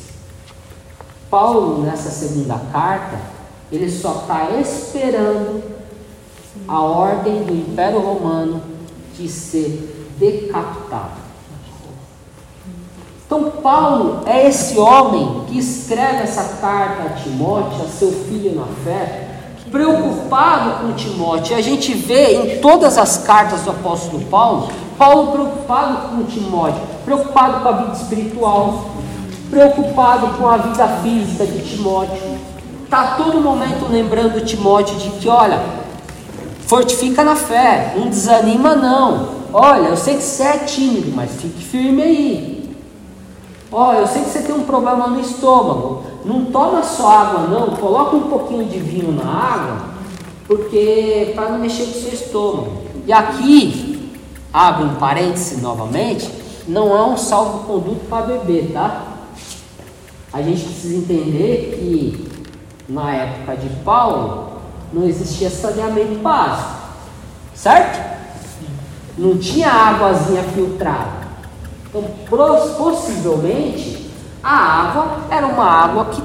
Paulo, 1.29 1.83
nessa 1.83 2.09
segunda 2.09 2.59
carta, 2.71 3.19
ele 3.71 3.89
só 3.89 4.21
está 4.21 4.51
esperando 4.59 5.63
a 6.67 6.81
ordem 6.81 7.43
do 7.43 7.53
Império 7.53 7.99
Romano 7.99 8.61
de 9.17 9.27
ser 9.27 10.09
decapitado. 10.17 11.23
Então, 13.25 13.51
Paulo 13.61 14.21
é 14.25 14.47
esse 14.47 14.77
homem 14.77 15.43
que 15.47 15.57
escreve 15.57 16.23
essa 16.23 16.57
carta 16.61 17.03
a 17.03 17.09
Timóteo, 17.09 17.83
a 17.83 17.87
seu 17.87 18.11
filho 18.11 18.55
na 18.55 18.65
fé, 18.83 19.29
preocupado 19.71 20.85
com 20.85 20.93
Timóteo. 20.93 21.55
A 21.55 21.61
gente 21.61 21.93
vê 21.93 22.35
em 22.35 22.61
todas 22.61 22.97
as 22.97 23.19
cartas 23.19 23.61
do 23.61 23.71
apóstolo 23.71 24.23
Paulo, 24.25 24.69
Paulo 24.97 25.31
preocupado 25.31 26.09
com 26.09 26.23
Timóteo, 26.25 26.81
preocupado 27.03 27.61
com 27.61 27.69
a 27.69 27.71
vida 27.71 27.93
espiritual, 27.93 28.85
preocupado 29.49 30.37
com 30.37 30.47
a 30.47 30.57
vida 30.57 30.87
física 31.01 31.45
de 31.45 31.61
Timóteo 31.61 32.53
Está 32.93 33.15
todo 33.17 33.41
momento 33.41 33.91
lembrando 33.91 34.45
Timóteo 34.45 34.95
de 34.97 35.09
que, 35.09 35.27
olha, 35.27 35.59
fortifica 36.67 37.23
na 37.23 37.35
fé, 37.35 37.93
não 37.97 38.07
desanima 38.09 38.75
não. 38.75 39.43
Olha, 39.53 39.89
eu 39.89 39.97
sei 39.97 40.15
que 40.15 40.23
você 40.23 40.43
é 40.43 40.57
tímido, 40.59 41.11
mas 41.15 41.31
fique 41.39 41.63
firme 41.63 42.01
aí. 42.01 42.75
Olha, 43.71 43.99
eu 43.99 44.07
sei 44.07 44.23
que 44.23 44.29
você 44.29 44.41
tem 44.41 44.55
um 44.55 44.63
problema 44.63 45.07
no 45.07 45.19
estômago. 45.19 46.03
Não 46.25 46.45
toma 46.45 46.83
só 46.83 47.09
água 47.09 47.47
não, 47.47 47.75
coloca 47.75 48.15
um 48.15 48.29
pouquinho 48.29 48.65
de 48.65 48.79
vinho 48.79 49.11
na 49.11 49.25
água, 49.25 49.89
porque 50.47 51.33
para 51.35 51.49
não 51.49 51.59
mexer 51.59 51.85
com 51.85 51.91
o 51.91 52.01
seu 52.01 52.13
estômago. 52.13 52.81
E 53.05 53.11
aqui, 53.11 54.11
abre 54.53 54.85
um 54.85 54.95
parêntese 54.95 55.59
novamente, 55.59 56.29
não 56.67 56.95
é 56.95 57.03
um 57.03 57.17
salvo-conduto 57.17 58.05
para 58.09 58.25
beber, 58.25 58.71
tá? 58.71 59.03
A 60.31 60.41
gente 60.41 60.63
precisa 60.63 60.95
entender 60.95 61.77
que 61.77 62.27
na 62.87 63.13
época 63.13 63.57
de 63.57 63.69
Paulo, 63.83 64.52
não 64.93 65.07
existia 65.07 65.49
saneamento 65.49 66.19
básico, 66.19 66.69
certo? 67.55 68.13
Não 69.17 69.37
tinha 69.37 69.69
águazinha 69.69 70.43
filtrada. 70.43 71.23
Então, 71.89 72.03
possivelmente, 72.77 74.09
a 74.43 74.55
água 74.55 75.17
era 75.29 75.47
uma 75.47 75.65
água 75.65 76.05
que 76.05 76.21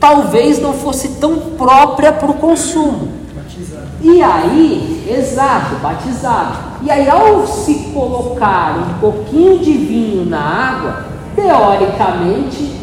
talvez 0.00 0.60
não 0.60 0.72
fosse 0.72 1.20
tão 1.20 1.36
própria 1.56 2.12
para 2.12 2.30
o 2.30 2.34
consumo. 2.34 3.12
Batizado. 3.34 3.86
E 4.00 4.22
aí, 4.22 5.06
exato, 5.08 5.76
batizado. 5.76 6.58
E 6.82 6.90
aí, 6.90 7.08
ao 7.08 7.46
se 7.46 7.90
colocar 7.92 8.76
um 8.76 8.98
pouquinho 9.00 9.58
de 9.58 9.72
vinho 9.72 10.24
na 10.24 10.40
água, 10.40 11.04
teoricamente 11.34 12.74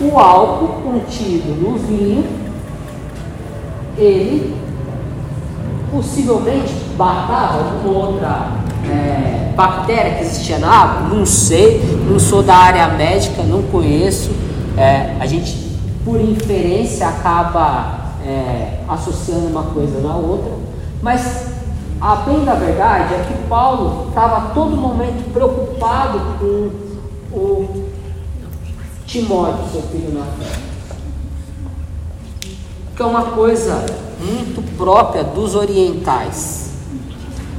o 0.00 0.18
álcool 0.18 0.82
contido 0.82 1.54
no 1.60 1.78
vinho, 1.78 2.43
ele 3.96 4.54
possivelmente 5.90 6.74
matava 6.96 7.58
alguma 7.58 7.98
outra 7.98 8.48
é, 8.90 9.52
bactéria 9.54 10.14
que 10.14 10.22
existia 10.22 10.58
na 10.58 10.68
água, 10.68 11.16
não 11.16 11.24
sei, 11.24 11.80
não 12.08 12.18
sou 12.18 12.42
da 12.42 12.56
área 12.56 12.88
médica, 12.88 13.42
não 13.42 13.62
conheço. 13.62 14.30
É, 14.76 15.14
a 15.20 15.26
gente, 15.26 15.56
por 16.04 16.20
inferência, 16.20 17.06
acaba 17.06 18.14
é, 18.26 18.80
associando 18.88 19.46
uma 19.46 19.62
coisa 19.64 20.00
na 20.00 20.16
outra, 20.16 20.52
mas 21.00 21.46
a 22.00 22.16
bem 22.16 22.44
da 22.44 22.54
verdade 22.54 23.14
é 23.14 23.24
que 23.28 23.48
Paulo 23.48 24.08
estava 24.08 24.36
a 24.36 24.40
todo 24.52 24.76
momento 24.76 25.32
preocupado 25.32 26.20
com 26.38 26.70
o 27.36 27.84
Timóteo, 29.06 29.64
seu 29.70 29.82
filho 29.82 30.12
na 30.12 30.24
fé. 30.24 30.73
Que 32.96 33.02
é 33.02 33.04
uma 33.04 33.24
coisa 33.32 33.84
muito 34.20 34.62
própria 34.76 35.24
dos 35.24 35.54
orientais. 35.54 36.70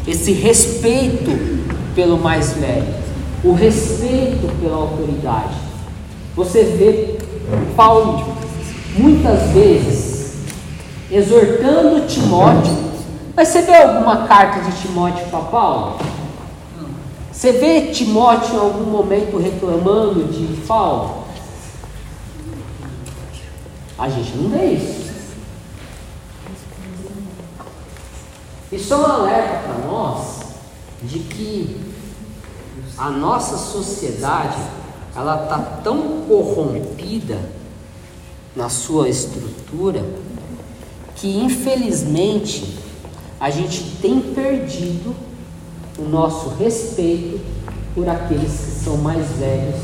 Esse 0.08 0.32
respeito 0.32 1.32
pelo 1.94 2.18
mais 2.18 2.54
velho, 2.54 2.94
o 3.44 3.54
respeito 3.54 4.48
pela 4.62 4.78
autoridade. 4.78 5.56
Você 6.36 6.64
vê 6.64 7.18
Paulo 7.76 8.36
muitas 8.98 9.50
vezes 9.50 10.16
exortando 11.12 12.08
Timóteo. 12.08 12.86
Mas 13.36 13.50
você 13.50 13.62
vê 13.62 13.76
alguma 13.76 14.28
carta 14.28 14.70
de 14.70 14.82
Timóteo 14.82 15.26
para 15.28 15.40
Paulo? 15.40 15.98
Você 17.32 17.52
vê 17.52 17.82
Timóteo 17.92 18.56
em 18.56 18.60
algum 18.60 18.90
momento 18.90 19.38
reclamando 19.38 20.24
de 20.24 20.62
Paulo? 20.62 21.26
A 23.98 24.10
gente 24.10 24.38
não 24.38 24.50
vê 24.50 24.66
isso. 24.74 25.05
Isso 28.72 28.94
é 28.94 28.98
um 28.98 29.06
alerta 29.06 29.60
para 29.60 29.88
nós 29.88 30.40
de 31.04 31.20
que 31.20 31.80
a 32.98 33.10
nossa 33.10 33.58
sociedade 33.58 34.58
ela 35.16 35.44
está 35.44 35.60
tão 35.84 36.22
corrompida 36.28 37.40
na 38.56 38.70
sua 38.70 39.08
estrutura 39.10 40.04
que 41.16 41.38
infelizmente 41.38 42.78
a 43.40 43.50
gente 43.50 43.98
tem 44.02 44.20
perdido 44.20 45.16
o 45.98 46.04
nosso 46.04 46.50
respeito 46.50 47.40
por 47.94 48.10
aqueles 48.10 48.52
que 48.52 48.84
são 48.84 48.98
mais 48.98 49.26
velhos, 49.38 49.80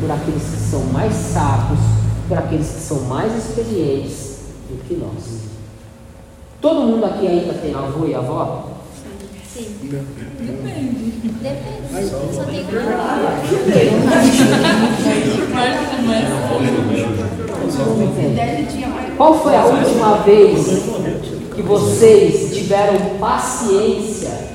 por 0.00 0.10
aqueles 0.10 0.42
que 0.42 0.70
são 0.70 0.84
mais 0.84 1.12
sábios, 1.12 1.80
por 2.28 2.38
aqueles 2.38 2.68
que 2.68 2.80
são 2.80 3.00
mais 3.02 3.34
experientes 3.34 4.38
do 4.68 4.84
que 4.84 4.94
nós. 4.94 5.47
Todo 6.60 6.80
mundo 6.80 7.04
aqui 7.04 7.26
ainda 7.26 7.54
tem 7.54 7.72
avô 7.72 8.04
e 8.04 8.14
avó? 8.14 8.64
Sim. 9.46 9.76
Depende. 10.40 11.08
Depende. 11.40 12.08
Só 12.08 12.44
tem 12.44 12.66
Qual 19.16 19.40
foi 19.40 19.56
a 19.56 19.64
última 19.66 20.16
vez 20.18 20.66
que 21.54 21.62
vocês 21.62 22.54
tiveram 22.56 23.18
paciência 23.20 24.48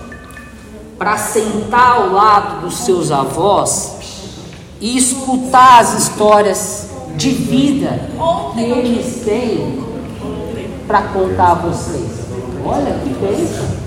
para 0.97 1.17
sentar 1.17 2.01
ao 2.01 2.11
lado 2.11 2.61
dos 2.61 2.79
seus 2.79 3.11
avós 3.11 3.95
e 4.81 4.97
escutar 4.97 5.79
as 5.79 5.93
histórias 5.99 6.89
de 7.15 7.29
vida 7.29 8.09
que 8.53 8.61
eles 8.61 9.23
têm 9.23 9.92
para 10.87 11.01
contar 11.03 11.51
a 11.51 11.55
vocês? 11.55 12.11
Olha 12.65 12.99
que 12.99 13.09
bênção! 13.09 13.83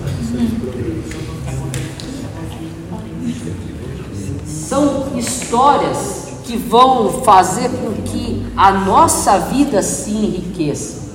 São 4.47 5.17
histórias 5.17 6.27
que 6.45 6.57
vão 6.57 7.23
fazer 7.23 7.71
com 7.71 8.03
que 8.03 8.47
a 8.57 8.73
nossa 8.73 9.39
vida 9.39 9.83
se 9.83 10.11
enriqueça. 10.11 11.07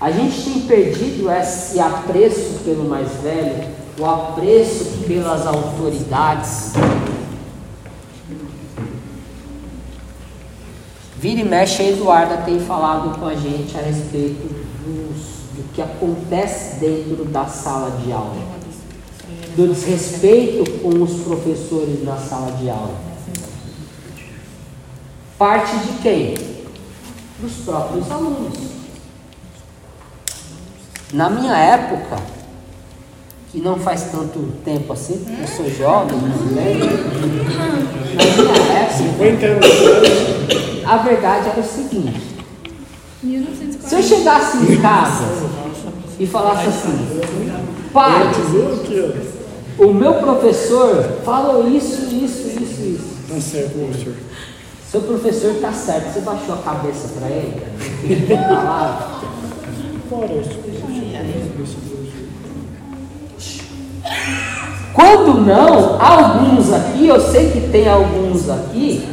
A 0.00 0.10
gente 0.10 0.42
tem 0.42 0.60
perdido 0.62 1.30
esse 1.30 1.80
apreço 1.80 2.60
pelo 2.64 2.84
mais 2.84 3.10
velho, 3.22 3.68
o 3.98 4.04
apreço 4.04 4.84
pelas 5.06 5.46
autoridades. 5.46 6.74
Vira 11.26 11.40
e 11.40 11.44
mexe, 11.44 11.82
a 11.82 11.88
Eduarda 11.88 12.36
tem 12.44 12.60
falado 12.60 13.18
com 13.18 13.26
a 13.26 13.34
gente 13.34 13.76
a 13.76 13.80
respeito 13.80 14.46
dos, 14.84 15.56
do 15.56 15.72
que 15.74 15.82
acontece 15.82 16.78
dentro 16.78 17.24
da 17.24 17.46
sala 17.46 17.98
de 18.00 18.12
aula, 18.12 18.36
do 19.56 19.66
desrespeito 19.66 20.70
com 20.78 21.02
os 21.02 21.24
professores 21.24 22.04
na 22.04 22.16
sala 22.16 22.52
de 22.52 22.70
aula. 22.70 22.94
Parte 25.36 25.76
de 25.78 25.98
quem? 26.00 26.34
Dos 27.40 27.54
próprios 27.64 28.08
alunos. 28.08 28.58
Na 31.12 31.28
minha 31.28 31.58
época, 31.58 32.22
que 33.56 33.62
não 33.62 33.76
faz 33.78 34.10
tanto 34.12 34.38
tempo 34.66 34.92
assim, 34.92 35.24
eu 35.40 35.48
sou 35.48 35.70
jovem 35.70 36.18
também, 36.20 36.78
na 36.78 37.26
minha 37.26 38.62
época, 38.82 39.66
a 40.86 40.96
verdade 40.98 41.48
era 41.48 41.60
o 41.60 41.64
seguinte: 41.64 42.20
se 43.80 43.94
eu 43.94 44.02
chegasse 44.02 44.58
em 44.58 44.78
casa 44.78 45.24
e 46.20 46.26
falasse 46.26 46.68
assim, 46.68 47.08
pai, 47.94 48.30
o 49.78 49.86
meu 49.86 50.14
professor 50.16 51.02
falou 51.24 51.66
isso, 51.66 52.14
isso, 52.14 52.48
isso, 52.48 52.82
isso. 52.82 53.16
Tá 53.26 53.40
certo, 53.40 53.72
professor. 53.72 54.12
Seu 54.90 55.00
professor 55.00 55.52
está 55.52 55.72
certo, 55.72 56.12
você 56.12 56.20
baixou 56.20 56.56
a 56.56 56.58
cabeça 56.58 57.08
para 57.18 57.30
ele? 57.30 57.62
Ele 58.04 58.26
falava. 58.26 59.16
Quando 64.92 65.40
não, 65.40 66.00
alguns 66.00 66.72
aqui, 66.72 67.06
eu 67.06 67.20
sei 67.20 67.50
que 67.50 67.60
tem 67.68 67.86
alguns 67.88 68.48
aqui, 68.48 69.06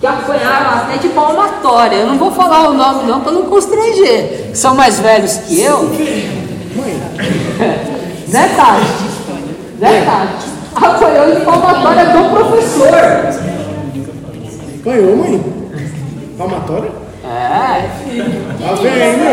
que 0.00 0.06
apanharam 0.06 0.78
até 0.78 0.96
de 0.96 1.08
palmatória. 1.10 1.96
Eu 1.96 2.06
não 2.08 2.18
vou 2.18 2.32
falar 2.32 2.68
o 2.68 2.72
nome 2.72 3.04
não 3.04 3.20
para 3.20 3.32
não 3.32 3.42
constranger. 3.42 4.50
São 4.54 4.74
mais 4.74 4.98
velhos 4.98 5.36
que 5.46 5.60
eu. 5.60 5.82
né, 8.28 8.48
Tati? 8.56 8.86
Né, 9.78 10.04
Tati? 10.04 10.50
Apanhou 10.74 11.34
de 11.34 11.44
palmatória 11.44 12.06
do 12.06 12.30
professor. 12.30 12.88
Apanhou, 14.80 15.16
mãe? 15.16 15.44
Palmatória? 16.38 16.90
É. 17.22 17.88
Tá 18.58 18.74
vendo? 18.80 19.26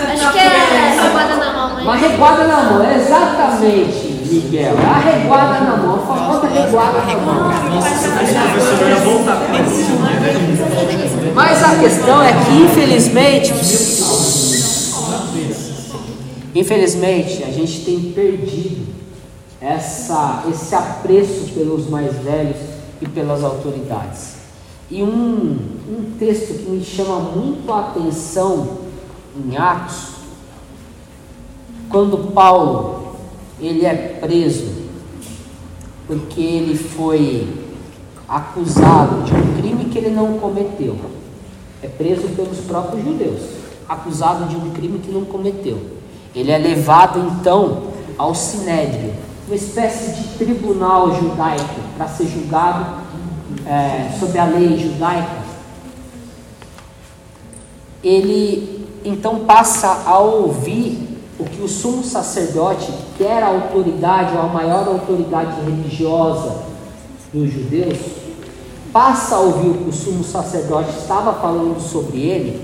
Acho 0.00 0.32
que 0.32 0.38
é 0.38 1.00
reguada 1.00 1.36
na 1.36 1.57
mão, 1.78 1.84
Uma 1.84 1.96
né? 1.96 2.08
reguada 2.08 2.46
na 2.46 2.62
mão, 2.64 2.92
exatamente, 2.92 4.18
Miguel. 4.30 4.76
É 4.78 4.86
a 4.86 4.98
reguada 4.98 5.60
na 5.60 5.76
mão, 5.76 5.94
a 5.96 6.06
famosa 6.06 6.46
reguada 6.48 6.98
na 6.98 7.16
mão. 7.16 7.50
Mas 11.34 11.64
a 11.64 11.78
questão 11.78 12.22
é 12.22 12.32
que, 12.32 12.52
infelizmente, 12.62 13.52
infelizmente, 16.54 17.44
a 17.44 17.50
gente 17.50 17.84
tem 17.84 18.12
perdido 18.12 18.86
essa, 19.60 20.44
esse 20.50 20.74
apreço 20.74 21.52
pelos 21.54 21.88
mais 21.88 22.16
velhos 22.16 22.56
e 23.00 23.08
pelas 23.08 23.42
autoridades. 23.44 24.38
E 24.90 25.02
um, 25.02 25.58
um 25.88 26.12
texto 26.18 26.54
que 26.54 26.70
me 26.70 26.82
chama 26.82 27.20
muito 27.20 27.70
a 27.70 27.80
atenção 27.80 28.78
em 29.36 29.56
Atos, 29.56 30.17
quando 31.90 32.32
Paulo 32.32 33.16
ele 33.60 33.84
é 33.84 34.18
preso 34.20 34.88
porque 36.08 36.40
ele 36.40 36.76
foi 36.76 37.46
acusado 38.26 39.24
de 39.24 39.34
um 39.34 39.60
crime 39.60 39.84
que 39.84 39.98
ele 39.98 40.10
não 40.10 40.38
cometeu. 40.38 40.96
É 41.82 41.86
preso 41.86 42.28
pelos 42.28 42.58
próprios 42.60 43.04
judeus, 43.04 43.42
acusado 43.86 44.46
de 44.46 44.56
um 44.56 44.70
crime 44.70 44.98
que 44.98 45.12
não 45.12 45.26
cometeu. 45.26 45.78
Ele 46.34 46.50
é 46.50 46.58
levado 46.58 47.18
então 47.18 47.88
ao 48.16 48.34
sinédrio, 48.34 49.12
uma 49.46 49.54
espécie 49.54 50.12
de 50.12 50.28
tribunal 50.38 51.14
judaico 51.14 51.80
para 51.96 52.08
ser 52.08 52.26
julgado 52.26 53.02
é, 53.66 54.10
sob 54.18 54.38
a 54.38 54.44
lei 54.46 54.78
judaica. 54.78 55.48
Ele 58.02 58.86
então 59.04 59.40
passa 59.40 60.04
a 60.06 60.18
ouvir 60.18 61.07
o 61.38 61.44
que 61.44 61.62
o 61.62 61.68
sumo 61.68 62.02
sacerdote, 62.02 62.92
que 63.16 63.24
era 63.24 63.46
a 63.46 63.50
autoridade, 63.50 64.36
ou 64.36 64.42
a 64.42 64.48
maior 64.48 64.88
autoridade 64.88 65.60
religiosa 65.60 66.64
dos 67.32 67.52
judeus, 67.52 67.98
passa 68.92 69.36
a 69.36 69.40
ouvir 69.40 69.68
o 69.68 69.74
que 69.74 69.88
o 69.90 69.92
sumo 69.92 70.24
sacerdote 70.24 70.90
estava 70.98 71.34
falando 71.34 71.80
sobre 71.80 72.18
ele, 72.18 72.62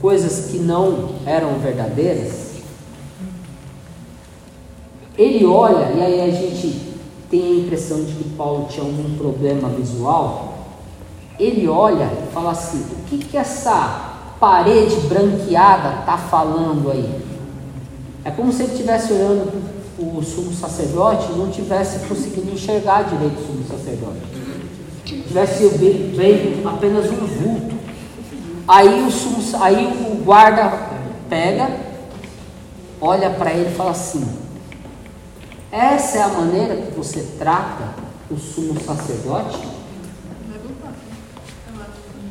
coisas 0.00 0.50
que 0.50 0.58
não 0.58 1.10
eram 1.26 1.58
verdadeiras. 1.58 2.52
Ele 5.16 5.44
olha, 5.44 5.92
e 5.92 6.00
aí 6.00 6.20
a 6.20 6.30
gente 6.30 6.94
tem 7.30 7.42
a 7.42 7.56
impressão 7.64 8.04
de 8.04 8.12
que 8.12 8.28
Paulo 8.30 8.68
tinha 8.68 8.84
algum 8.84 9.16
problema 9.16 9.68
visual. 9.70 10.54
Ele 11.38 11.66
olha 11.66 12.10
e 12.22 12.32
fala 12.32 12.50
assim: 12.52 12.78
o 12.78 13.04
que, 13.08 13.18
que 13.18 13.36
essa 13.36 14.13
parede 14.44 14.94
branqueada 15.08 16.00
está 16.00 16.18
falando 16.18 16.90
aí? 16.90 17.18
É 18.22 18.30
como 18.30 18.52
se 18.52 18.64
ele 18.64 18.72
estivesse 18.72 19.10
olhando 19.14 19.50
o 19.98 20.22
sumo 20.22 20.52
sacerdote 20.52 21.32
e 21.32 21.38
não 21.38 21.50
tivesse 21.50 22.06
conseguindo 22.06 22.52
enxergar 22.52 23.04
direito 23.04 23.40
o 23.40 23.46
sumo 23.46 23.64
sacerdote. 23.66 24.20
Tivesse 25.26 25.66
vendo 25.68 26.68
apenas 26.68 27.06
um 27.06 27.26
vulto. 27.26 27.74
Aí 28.68 29.02
o, 29.06 29.10
sumo, 29.10 29.62
aí 29.62 29.86
o 29.86 30.22
guarda 30.22 30.90
pega, 31.30 31.70
olha 33.00 33.30
para 33.30 33.50
ele 33.54 33.70
e 33.70 33.74
fala 33.74 33.92
assim: 33.92 34.28
Essa 35.72 36.18
é 36.18 36.22
a 36.22 36.28
maneira 36.28 36.76
que 36.76 36.94
você 36.94 37.34
trata 37.38 37.94
o 38.30 38.36
sumo 38.36 38.78
sacerdote? 38.78 39.73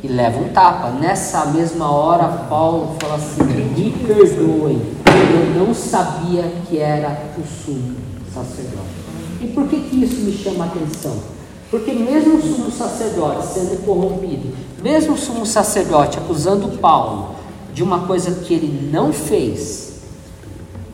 E 0.04 0.08
leva 0.08 0.40
um 0.40 0.50
tapa. 0.50 0.90
Nessa 0.90 1.46
mesma 1.46 1.90
hora, 1.90 2.28
Paulo 2.50 2.96
fala 3.00 3.16
assim: 3.16 3.44
Me 3.44 3.92
perdoem, 3.92 4.82
eu 5.08 5.66
não 5.66 5.74
sabia 5.74 6.44
que 6.68 6.78
era 6.78 7.32
o 7.38 7.44
sumo 7.48 7.96
sacerdote. 8.34 9.04
E 9.42 9.48
por 9.48 9.68
que, 9.68 9.80
que 9.80 10.04
isso 10.04 10.22
me 10.22 10.34
chama 10.34 10.66
a 10.66 10.68
atenção? 10.68 11.16
Porque 11.72 11.92
mesmo 11.92 12.38
o 12.38 12.42
sumo 12.42 12.72
sacerdote 12.72 13.48
sendo 13.48 13.84
corrompido, 13.84 14.54
mesmo 14.84 15.14
o 15.14 15.18
sumo 15.18 15.46
sacerdote 15.46 16.20
acusando 16.20 16.78
Paulo 16.78 17.36
de 17.74 17.82
uma 17.82 18.02
coisa 18.02 18.32
que 18.44 18.54
ele 18.54 18.92
não 18.92 19.12
fez, 19.12 20.02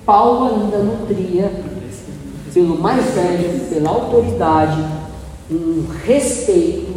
Paulo 0.05 0.63
ainda 0.63 0.77
nutria 0.77 1.51
pelo 2.53 2.79
mais 2.79 3.05
velho, 3.13 3.67
pela 3.69 3.89
autoridade, 3.89 4.83
um 5.51 5.85
respeito 6.05 6.88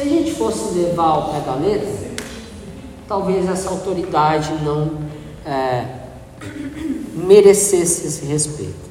se 0.00 0.06
a 0.06 0.08
gente 0.08 0.32
fosse 0.32 0.78
levar 0.78 1.04
ao 1.04 1.30
pé 1.30 1.40
da 1.40 1.54
letra, 1.56 2.10
talvez 3.06 3.46
essa 3.46 3.68
autoridade 3.68 4.50
não 4.64 4.92
é, 5.44 5.84
merecesse 7.14 8.06
esse 8.06 8.24
respeito. 8.24 8.90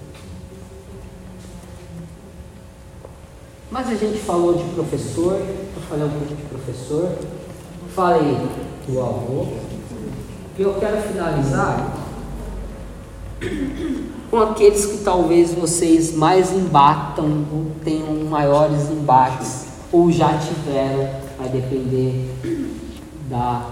Mas 3.72 3.88
a 3.90 3.96
gente 3.96 4.20
falou 4.20 4.54
de 4.54 4.64
professor, 4.76 5.34
eu 5.34 5.82
falei 5.90 6.06
um 6.06 6.10
pouco 6.10 6.36
de 6.36 6.44
professor, 6.44 7.10
falei 7.96 8.38
do 8.88 9.00
avô, 9.00 9.48
e 10.60 10.62
eu 10.62 10.76
quero 10.76 11.02
finalizar 11.02 11.92
com 14.30 14.38
aqueles 14.38 14.86
que 14.86 14.98
talvez 15.00 15.54
vocês 15.54 16.14
mais 16.14 16.52
embatam, 16.52 17.48
ou 17.52 17.72
tenham 17.84 18.14
maiores 18.26 18.92
embates, 18.92 19.69
ou 19.92 20.12
já 20.12 20.38
tiveram, 20.38 21.10
vai 21.38 21.50
depender 21.50 22.30
da 23.30 23.66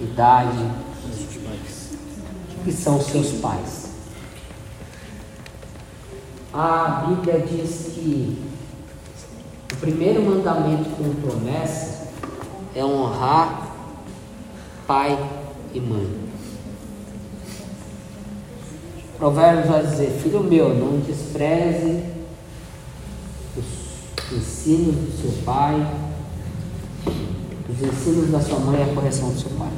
idade, 0.00 0.70
que 2.64 2.72
são 2.72 3.00
seus 3.00 3.32
pais. 3.40 3.90
A 6.52 7.06
Bíblia 7.06 7.40
diz 7.40 7.92
que 7.94 8.38
o 9.72 9.76
primeiro 9.76 10.22
mandamento 10.22 10.90
com 10.90 11.14
promessa 11.14 12.08
é 12.74 12.84
honrar 12.84 13.68
pai 14.86 15.18
e 15.72 15.80
mãe. 15.80 16.22
Provérbios 19.16 19.68
vai 19.68 19.86
dizer: 19.86 20.10
Filho 20.22 20.42
meu, 20.42 20.74
não 20.74 20.98
despreze 20.98 22.02
ensinos 24.32 24.94
do 24.94 25.20
seu 25.20 25.42
pai, 25.44 25.86
os 27.68 27.82
ensinos 27.82 28.30
da 28.30 28.40
sua 28.40 28.58
mãe 28.58 28.80
e 28.80 28.82
a 28.82 28.94
correção 28.94 29.30
do 29.30 29.38
seu 29.38 29.50
pai. 29.50 29.70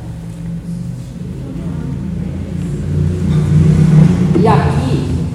E 4.41 4.47
aqui, 4.47 5.27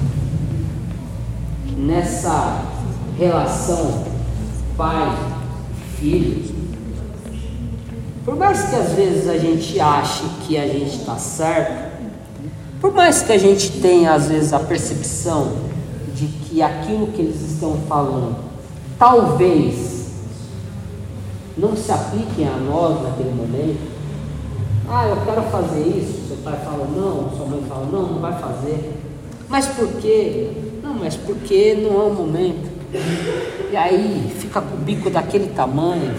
nessa 1.77 2.65
relação 3.17 4.05
pai, 4.77 5.17
filho, 5.97 6.55
por 8.23 8.37
mais 8.37 8.69
que 8.69 8.75
às 8.75 8.93
vezes 8.93 9.27
a 9.27 9.37
gente 9.37 9.79
ache 9.79 10.23
que 10.45 10.57
a 10.57 10.67
gente 10.67 10.99
está 10.99 11.17
certo, 11.17 11.89
por 12.79 12.93
mais 12.93 13.21
que 13.21 13.33
a 13.33 13.37
gente 13.37 13.81
tenha 13.81 14.13
às 14.13 14.27
vezes 14.27 14.53
a 14.53 14.59
percepção 14.59 15.53
de 16.15 16.27
que 16.27 16.61
aquilo 16.61 17.07
que 17.07 17.21
eles 17.21 17.41
estão 17.41 17.77
falando 17.87 18.48
talvez 18.99 20.11
não 21.57 21.75
se 21.75 21.91
apliquem 21.91 22.47
a 22.47 22.57
nós 22.57 23.01
naquele 23.01 23.31
momento, 23.31 23.89
ah, 24.91 25.07
eu 25.07 25.17
quero 25.25 25.41
fazer 25.43 25.87
isso, 25.87 26.27
seu 26.27 26.37
pai 26.37 26.59
fala 26.63 26.87
não, 26.95 27.29
sua 27.35 27.45
mãe 27.45 27.63
fala 27.67 27.87
não, 27.91 28.03
não 28.03 28.19
vai 28.19 28.33
fazer. 28.33 28.93
Mas 29.47 29.67
por 29.67 29.87
quê? 30.01 30.51
Não, 30.83 30.93
mas 30.93 31.15
porque 31.15 31.75
não 31.81 32.01
é 32.01 32.03
o 32.05 32.13
momento. 32.13 32.69
E 33.71 33.77
aí 33.77 34.31
fica 34.39 34.61
com 34.61 34.75
o 34.75 34.79
bico 34.79 35.09
daquele 35.09 35.47
tamanho. 35.47 36.15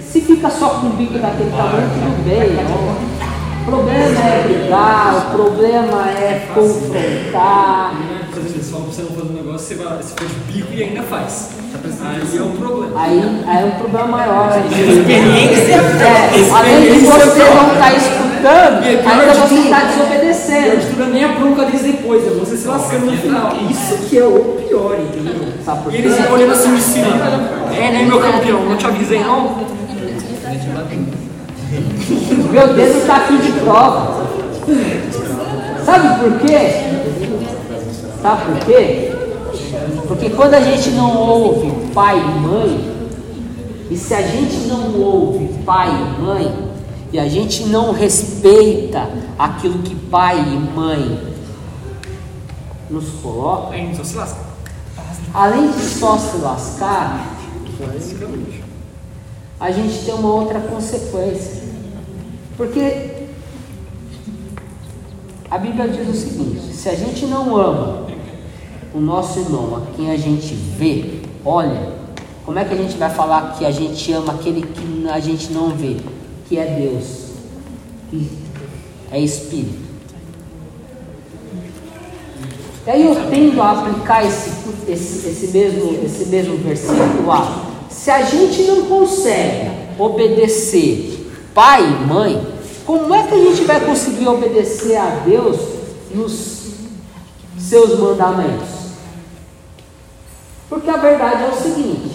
Se 0.00 0.20
fica 0.20 0.48
só 0.50 0.80
com 0.80 0.86
o 0.88 0.90
bico 0.90 1.18
daquele 1.18 1.50
tamanho, 1.50 1.88
tudo 1.88 2.24
bem. 2.24 2.56
Ó. 2.70 3.62
O 3.62 3.64
problema 3.64 4.20
é 4.20 4.42
brigar, 4.44 5.16
o 5.16 5.30
problema 5.32 6.10
é 6.10 6.48
confrontar. 6.54 8.05
Eles 8.66 8.74
falam 8.74 8.86
pra 8.86 8.94
você 8.96 9.02
não 9.02 9.10
fazer 9.10 9.22
um 9.22 9.36
negócio, 9.36 9.68
você, 9.68 9.74
vai, 9.76 9.96
você 9.98 10.14
faz 10.16 10.30
bico 10.48 10.72
e 10.74 10.82
ainda 10.82 11.02
faz. 11.02 11.50
Aí 12.02 12.36
é 12.36 12.42
um 12.42 12.50
problema. 12.56 13.00
Aí, 13.00 13.44
aí 13.46 13.62
é 13.62 13.66
um 13.66 13.78
problema 13.78 14.08
maior. 14.08 14.50
Experiência. 14.58 15.74
É, 15.74 16.50
além 16.52 16.80
de 16.82 17.06
você 17.06 17.44
não 17.44 17.72
estar 17.74 17.96
escutando, 17.96 18.82
ainda 18.82 19.34
você 19.34 19.54
está 19.54 19.80
desobedecendo. 19.84 20.62
Pior 20.64 20.76
de 20.80 20.86
tudo 20.86 21.02
é 21.02 21.06
nem 21.06 21.24
a 21.24 21.28
bronca 21.28 21.64
deles 21.66 21.82
depois, 21.82 22.26
é 22.26 22.30
você 22.30 22.56
se 22.56 22.66
lascando 22.66 23.06
no 23.06 23.16
final. 23.16 23.52
Isso 23.70 23.98
que 24.08 24.18
é 24.18 24.24
o 24.24 24.40
pior, 24.66 24.98
entendeu? 24.98 25.34
Sabe 25.64 25.84
por 25.84 25.94
E 25.94 25.96
quê? 25.96 26.02
eles 26.02 26.16
ficam 26.16 26.32
olhando 26.32 26.52
assim 26.52 26.74
de 26.74 26.82
cima. 26.82 27.06
É, 27.72 27.92
né, 27.92 28.02
meu 28.04 28.20
campeão? 28.20 28.64
Não 28.64 28.76
te 28.76 28.86
avisei, 28.86 29.20
não? 29.20 29.64
Meu 32.50 32.74
dedo 32.74 32.98
está 32.98 33.16
aqui 33.16 33.36
de 33.38 33.52
prova. 33.60 34.26
Sabe 35.84 36.18
por 36.18 36.40
quê? 36.40 36.95
Sabe 38.20 38.44
por 38.44 38.66
quê? 38.66 39.12
Porque 40.08 40.30
quando 40.30 40.54
a 40.54 40.60
gente 40.60 40.90
não 40.90 41.16
ouve 41.16 41.92
pai 41.92 42.18
e 42.18 42.40
mãe, 42.40 42.96
e 43.90 43.96
se 43.96 44.14
a 44.14 44.22
gente 44.22 44.66
não 44.66 45.00
ouve 45.00 45.48
pai 45.64 45.88
e 45.88 46.20
mãe, 46.20 46.66
e 47.12 47.18
a 47.18 47.28
gente 47.28 47.64
não 47.64 47.92
respeita 47.92 49.08
aquilo 49.38 49.78
que 49.78 49.94
pai 49.94 50.38
e 50.38 50.76
mãe 50.76 51.34
nos 52.90 53.08
colocam, 53.22 53.72
além 55.32 55.70
de 55.70 55.84
só 55.84 56.18
se 56.18 56.36
lascar, 56.38 57.36
a 59.58 59.70
gente 59.70 60.04
tem 60.04 60.14
uma 60.14 60.32
outra 60.32 60.60
consequência. 60.60 61.62
Porque 62.56 63.15
a 65.50 65.58
Bíblia 65.58 65.88
diz 65.88 66.08
o 66.08 66.14
seguinte: 66.14 66.74
se 66.74 66.88
a 66.88 66.94
gente 66.94 67.26
não 67.26 67.56
ama 67.56 68.06
o 68.94 69.00
nosso 69.00 69.38
irmão, 69.38 69.76
a 69.76 69.96
quem 69.96 70.10
a 70.10 70.16
gente 70.16 70.54
vê, 70.54 71.20
olha, 71.44 71.94
como 72.44 72.58
é 72.58 72.64
que 72.64 72.74
a 72.74 72.76
gente 72.76 72.96
vai 72.96 73.10
falar 73.10 73.56
que 73.58 73.64
a 73.64 73.70
gente 73.70 74.12
ama 74.12 74.34
aquele 74.34 74.62
que 74.62 75.08
a 75.08 75.20
gente 75.20 75.52
não 75.52 75.70
vê, 75.70 75.96
que 76.48 76.58
é 76.58 76.64
Deus, 76.64 77.30
que 78.10 78.30
é 79.10 79.20
Espírito? 79.20 79.86
E 82.86 82.90
aí 82.90 83.04
eu 83.04 83.16
tendo 83.28 83.60
a 83.60 83.72
aplicar 83.72 84.24
esse, 84.24 84.50
esse, 84.88 85.28
esse, 85.28 85.48
mesmo, 85.48 86.04
esse 86.04 86.26
mesmo 86.26 86.56
versículo 86.58 87.32
a 87.32 87.66
se 87.90 88.10
a 88.12 88.22
gente 88.22 88.62
não 88.62 88.82
consegue 88.82 89.68
obedecer 89.98 91.28
pai 91.52 91.82
e 91.82 92.06
mãe, 92.06 92.46
como 92.86 93.12
é 93.12 93.26
que 93.26 93.34
a 93.34 93.38
gente 93.38 93.64
vai 93.64 93.80
conseguir 93.80 94.28
obedecer 94.28 94.96
a 94.96 95.22
Deus 95.26 95.56
nos 96.14 96.66
seus 97.58 97.98
mandamentos? 97.98 98.68
Porque 100.68 100.88
a 100.88 100.96
verdade 100.96 101.44
é 101.44 101.48
o 101.48 101.60
seguinte, 101.60 102.10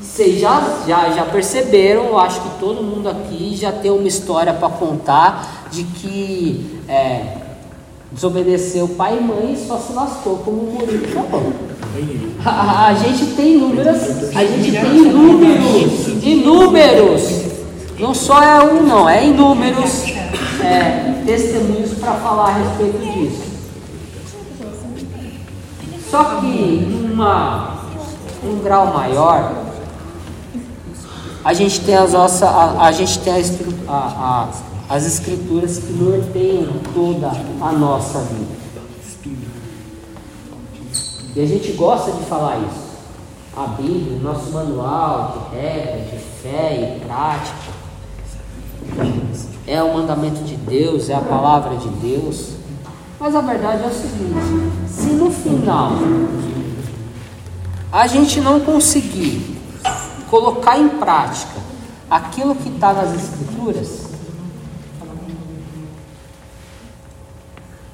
vocês 0.00 0.40
já, 0.40 0.82
já, 0.86 1.10
já 1.10 1.24
perceberam, 1.24 2.06
eu 2.06 2.18
acho 2.18 2.40
que 2.40 2.58
todo 2.58 2.82
mundo 2.82 3.08
aqui 3.08 3.56
já 3.56 3.70
tem 3.70 3.90
uma 3.90 4.08
história 4.08 4.52
para 4.52 4.68
contar 4.68 5.68
de 5.70 5.84
que 5.84 6.80
é, 6.88 7.36
desobedeceu 8.10 8.88
pai 8.88 9.18
e 9.18 9.20
mãe 9.20 9.52
e 9.52 9.66
só 9.66 9.78
se 9.78 9.92
lascou, 9.92 10.38
como 10.38 10.58
o 10.58 10.72
Murilo 10.74 11.06
falou. 11.08 11.52
A, 12.44 12.86
a 12.86 12.94
gente 12.94 13.34
tem 13.34 13.54
inúmeras, 13.54 14.34
a 14.34 14.44
gente 14.44 14.72
tem 14.72 14.96
inúmeros, 14.96 16.08
inúmeros, 16.22 17.49
não 18.00 18.14
só 18.14 18.42
é 18.42 18.62
um 18.64 18.82
não, 18.86 19.08
é 19.08 19.26
inúmeros 19.26 20.04
é, 20.62 21.22
testemunhos 21.24 21.92
para 21.98 22.14
falar 22.14 22.48
a 22.48 22.52
respeito 22.54 22.98
disso. 23.12 23.50
Só 26.10 26.24
que 26.40 26.46
numa, 26.46 27.78
um 28.42 28.58
grau 28.62 28.92
maior, 28.92 29.52
a 31.44 31.52
gente 31.54 31.80
tem 31.80 31.94
as 31.96 32.12
nossas, 32.12 32.42
a, 32.42 32.82
a 32.86 32.92
gente 32.92 33.18
tem 33.20 33.32
a, 33.88 33.92
a- 33.92 34.48
as 34.88 35.06
escrituras 35.06 35.78
que 35.78 35.92
norteiam 35.92 36.72
toda 36.92 37.28
a 37.28 37.72
nossa 37.72 38.18
vida. 38.22 38.60
E 41.36 41.40
a 41.40 41.46
gente 41.46 41.72
gosta 41.72 42.10
de 42.10 42.24
falar 42.24 42.58
isso. 42.58 42.90
A 43.56 43.66
Bíblia, 43.68 44.18
nosso 44.20 44.50
manual 44.50 45.48
de 45.52 45.56
regra, 45.56 46.00
de 46.10 46.18
fé 46.42 46.96
e 46.96 47.00
prática, 47.06 47.79
é 49.66 49.82
o 49.82 49.94
mandamento 49.94 50.42
de 50.42 50.56
Deus, 50.56 51.08
é 51.08 51.14
a 51.14 51.20
palavra 51.20 51.76
de 51.76 51.88
Deus. 51.88 52.54
Mas 53.18 53.36
a 53.36 53.40
verdade 53.40 53.84
é 53.84 53.86
o 53.86 53.92
seguinte: 53.92 54.88
se 54.88 55.10
no 55.10 55.30
final 55.30 55.92
a 57.92 58.06
gente 58.06 58.40
não 58.40 58.60
conseguir 58.60 59.58
colocar 60.28 60.78
em 60.78 60.88
prática 60.88 61.60
aquilo 62.10 62.54
que 62.54 62.68
está 62.68 62.92
nas 62.92 63.14
Escrituras, 63.14 64.10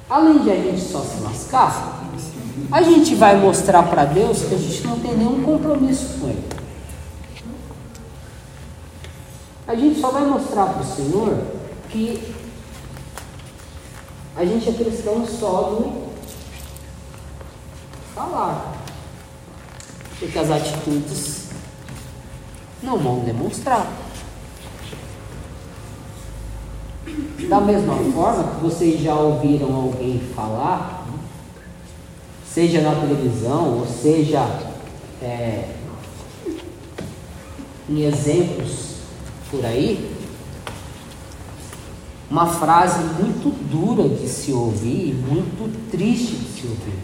além 0.09 0.39
de 0.39 0.51
a 0.51 0.55
gente 0.55 0.81
só 0.81 1.01
se 1.01 1.21
lascar, 1.21 2.03
a 2.71 2.81
gente 2.81 3.13
vai 3.15 3.37
mostrar 3.37 3.83
para 3.83 4.05
Deus 4.05 4.41
que 4.41 4.55
a 4.55 4.57
gente 4.57 4.87
não 4.87 4.99
tem 4.99 5.15
nenhum 5.15 5.43
compromisso 5.43 6.19
com 6.19 6.27
Ele. 6.27 6.56
A 9.67 9.75
gente 9.75 9.99
só 9.99 10.11
vai 10.11 10.25
mostrar 10.25 10.67
para 10.67 10.81
o 10.81 10.85
Senhor 10.85 11.37
que 11.89 12.33
a 14.33 14.45
gente 14.45 14.69
é 14.69 14.71
cristão 14.71 15.27
só 15.27 15.71
no 15.71 16.07
falar. 18.15 18.77
Porque 20.17 20.39
as 20.39 20.49
atitudes 20.49 21.47
não 22.81 22.97
vão 22.97 23.19
demonstrar. 23.19 23.91
Da 27.49 27.59
mesma 27.59 27.95
forma 28.13 28.55
que 28.55 28.61
vocês 28.61 29.01
já 29.01 29.15
ouviram 29.15 29.75
alguém 29.75 30.19
falar, 30.33 31.05
seja 32.45 32.79
na 32.81 32.95
televisão, 32.95 33.79
ou 33.79 33.85
seja 33.85 34.39
é, 35.21 35.75
em 37.89 38.03
exemplos 38.03 38.86
por 39.49 39.65
aí, 39.65 40.11
uma 42.29 42.45
frase 42.45 42.99
muito 43.21 43.49
dura 43.69 44.09
de 44.09 44.27
se 44.27 44.51
ouvir, 44.51 45.13
muito 45.13 45.89
triste 45.89 46.35
de 46.35 46.59
se 46.59 46.67
ouvir. 46.67 46.99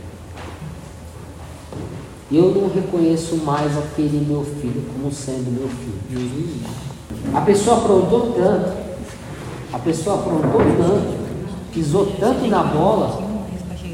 Eu 2.32 2.52
não 2.54 2.68
reconheço 2.68 3.38
mais 3.38 3.78
aquele 3.78 4.26
meu 4.28 4.44
filho 4.44 4.84
como 4.94 5.12
sendo 5.14 5.52
meu 5.52 5.70
filho. 5.70 6.62
A 7.34 7.42
pessoa 7.42 7.78
aprontou 7.78 8.34
tanto, 8.34 8.74
a 9.72 9.80
pessoa 9.80 10.20
aprontou 10.20 10.62
tanto, 10.78 11.72
pisou 11.72 12.06
tanto 12.20 12.48
na 12.48 12.64
bola, 12.64 13.24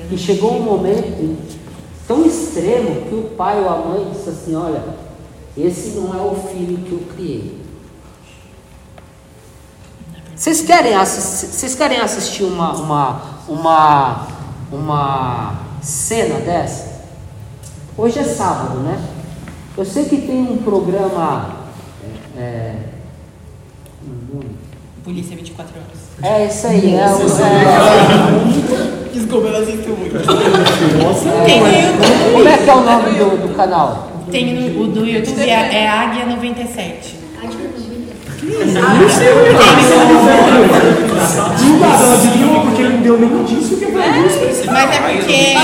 que 0.09 0.17
chegou 0.17 0.57
um 0.57 0.63
momento 0.63 1.37
tão 2.07 2.25
extremo 2.25 3.07
que 3.07 3.15
o 3.15 3.35
pai 3.37 3.61
ou 3.61 3.69
a 3.69 3.77
mãe 3.77 4.11
disse 4.11 4.29
assim: 4.29 4.55
Olha, 4.55 4.83
esse 5.55 5.89
não 5.91 6.13
é 6.13 6.21
o 6.21 6.33
filho 6.35 6.77
que 6.77 6.91
eu 6.91 7.03
criei. 7.13 7.68
Vocês 10.49 10.61
querem, 10.63 10.97
vocês 10.97 11.75
querem 11.75 11.99
assistir 11.99 12.43
uma, 12.43 12.73
uma, 12.73 13.21
uma, 13.47 14.27
uma 14.71 15.59
cena 15.79 16.39
dessa? 16.39 17.03
Hoje 17.95 18.17
é 18.17 18.23
sábado, 18.23 18.79
né? 18.79 18.99
Eu 19.77 19.85
sei 19.85 20.05
que 20.05 20.17
tem 20.17 20.41
um 20.41 20.57
programa. 20.57 21.51
É, 22.35 22.41
é 22.41 22.77
Polícia 25.03 25.35
24 25.35 25.71
horas. 25.75 25.99
É 26.23 26.47
isso 26.47 26.65
aí, 26.65 26.95
é 26.95 27.05
o. 27.05 27.21
É, 27.45 29.09
Desculpa, 29.13 29.49
eu 29.49 29.61
assisto 29.61 29.89
muito. 29.89 30.17
Tem 31.45 31.61
no 31.61 31.67
YouTube. 31.67 32.33
Como 32.33 32.49
é 32.49 32.57
que 32.57 32.67
é 32.67 32.73
o 32.73 32.81
nome 32.81 33.11
do, 33.19 33.47
do 33.49 33.53
canal? 33.55 34.09
Tem 34.31 34.51
no, 34.51 34.81
o 34.81 34.87
do 34.87 35.05
YouTube 35.05 35.41
é, 35.47 35.83
é 35.83 35.87
Águia 35.87 36.25
97. 36.25 37.18
Adivinhou 42.13 42.61
porque 42.61 42.81
ele 42.81 42.93
não 42.93 43.01
deu 43.01 43.19
nem 43.19 43.29
indício 43.29 43.77
que 43.77 43.85
é. 43.85 43.89
Mas 43.89 44.91
é 44.91 44.99
porque, 44.99 45.55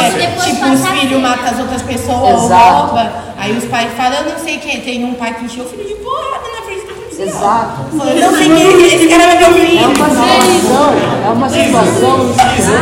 tipo, 0.49 0.65
os 0.71 0.87
filhos 0.87 1.21
matam 1.21 1.49
as 1.49 1.59
outras 1.59 1.81
pessoas 1.81 2.41
ou 2.43 2.47
rouba. 2.47 3.11
Aí 3.37 3.57
os 3.57 3.65
pais 3.65 3.91
falam, 3.95 4.19
eu 4.19 4.31
não 4.31 4.39
sei 4.39 4.57
quem. 4.57 4.81
Tem 4.81 5.03
um 5.03 5.13
pai 5.15 5.33
que 5.35 5.45
encheu 5.45 5.63
o 5.65 5.67
filho 5.67 5.85
de 5.85 5.95
porrada 5.95 6.47
na 6.55 6.61
frente 6.65 6.85
do 6.87 6.93
policial. 6.93 7.27
Exato. 7.27 7.81
Eu 8.07 8.31
não 8.31 8.37
sei 8.37 8.47
quem 8.49 8.85
esse 8.85 9.07
cara 9.07 9.25
vai 9.27 9.37
meu 9.37 9.47
É 9.49 9.53
filho. 9.53 9.85
uma 9.85 9.95
situação, 10.09 10.93
é 11.25 11.29
uma 11.29 11.49
situação 11.49 12.29
extrema. 12.29 12.75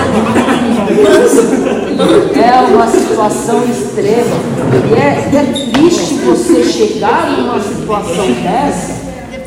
É 2.36 2.62
uma 2.74 2.88
situação 2.88 3.64
extrema. 3.66 4.36
E 4.90 4.94
é, 4.94 5.30
e 5.32 5.36
é 5.38 5.44
triste 5.72 6.14
você 6.26 6.64
chegar 6.64 7.30
numa 7.32 7.60
situação 7.60 8.26
dessa 8.42 9.03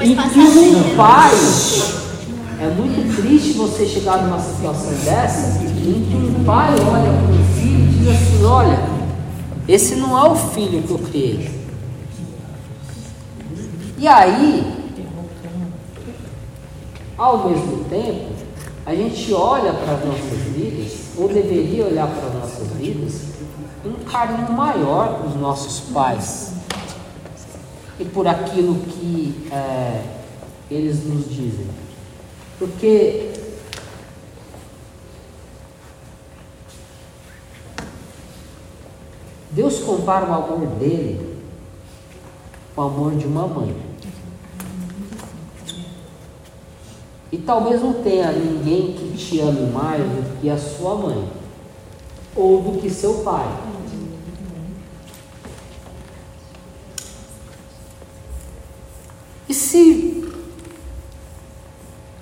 Em 0.06 0.14
passar 0.14 0.30
que 0.34 0.38
um 0.38 0.80
a 0.80 0.96
pai. 0.96 1.34
É 2.60 2.68
muito 2.76 3.20
triste 3.20 3.54
você 3.54 3.84
chegar 3.84 4.22
numa 4.22 4.38
situação 4.38 4.92
dessa 5.04 5.64
em 5.64 6.04
que 6.04 6.16
um 6.16 6.44
pai 6.44 6.70
olha 6.74 7.12
para 7.12 7.32
o 7.32 7.44
filho 7.56 7.80
e 7.80 7.98
diz 7.98 8.08
assim: 8.10 8.44
Olha, 8.44 8.78
esse 9.66 9.96
não 9.96 10.16
é 10.16 10.30
o 10.30 10.36
filho 10.36 10.80
que 10.84 10.90
eu 10.92 10.98
criei. 11.00 11.50
E 13.98 14.06
aí, 14.06 14.94
ao 17.18 17.48
mesmo 17.48 17.84
tempo, 17.90 18.26
a 18.86 18.94
gente 18.94 19.34
olha 19.34 19.72
para 19.72 19.94
as 19.94 20.04
nossas 20.04 20.38
vidas, 20.54 20.92
ou 21.16 21.26
deveria 21.26 21.84
olhar 21.84 22.06
para 22.06 22.28
as 22.28 22.34
nossas 22.34 22.68
vidas, 22.78 23.22
com 23.82 23.88
um 23.88 24.04
carinho 24.04 24.52
maior 24.52 25.18
para 25.18 25.26
os 25.30 25.34
nossos 25.34 25.80
pais 25.92 26.55
e 27.98 28.04
por 28.04 28.26
aquilo 28.26 28.74
que 28.74 29.48
é, 29.50 30.02
eles 30.70 31.04
nos 31.04 31.28
dizem. 31.28 31.66
Porque 32.58 33.32
Deus 39.50 39.78
compara 39.78 40.26
o 40.26 40.34
amor 40.34 40.66
dele 40.78 41.36
com 42.74 42.82
o 42.82 42.84
amor 42.84 43.14
de 43.14 43.26
uma 43.26 43.46
mãe. 43.46 43.74
E 47.32 47.38
talvez 47.38 47.82
não 47.82 47.94
tenha 47.94 48.30
ninguém 48.32 48.92
que 48.92 49.16
te 49.16 49.40
ame 49.40 49.70
mais 49.72 50.02
do 50.02 50.40
que 50.40 50.50
a 50.50 50.58
sua 50.58 50.94
mãe 50.94 51.28
ou 52.34 52.62
do 52.62 52.80
que 52.80 52.90
seu 52.90 53.14
pai. 53.24 53.46
E 59.48 59.54
se 59.54 60.28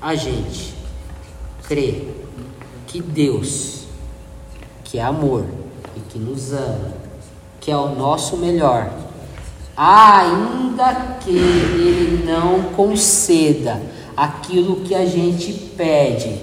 a 0.01 0.15
gente 0.15 0.75
crê 1.67 2.09
que 2.87 3.01
Deus, 3.01 3.85
que 4.85 4.99
é 4.99 5.03
amor 5.03 5.45
e 5.97 6.01
que 6.01 6.19
nos 6.19 6.53
ama, 6.53 6.93
que 7.61 7.71
é 7.71 7.77
o 7.77 7.95
nosso 7.95 8.37
melhor, 8.37 8.93
ainda 9.75 11.17
que 11.21 11.31
Ele 11.31 12.27
não 12.27 12.75
conceda 12.75 13.81
aquilo 14.15 14.81
que 14.81 14.95
a 14.95 15.07
gente 15.07 15.53
pede, 15.77 16.39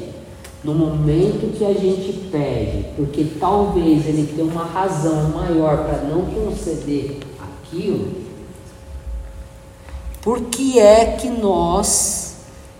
no 0.63 0.73
momento 0.73 1.55
que 1.55 1.63
a 1.63 1.73
gente 1.73 2.13
pede, 2.31 2.85
porque 2.95 3.25
talvez 3.39 4.07
Ele 4.07 4.27
tenha 4.35 4.45
uma 4.45 4.65
razão 4.65 5.29
maior 5.29 5.85
para 5.85 6.03
não 6.03 6.25
conceder 6.25 7.19
aquilo, 7.39 8.30
por 10.21 10.41
que 10.45 10.79
é 10.79 11.17
que 11.17 11.29
nós 11.29 12.35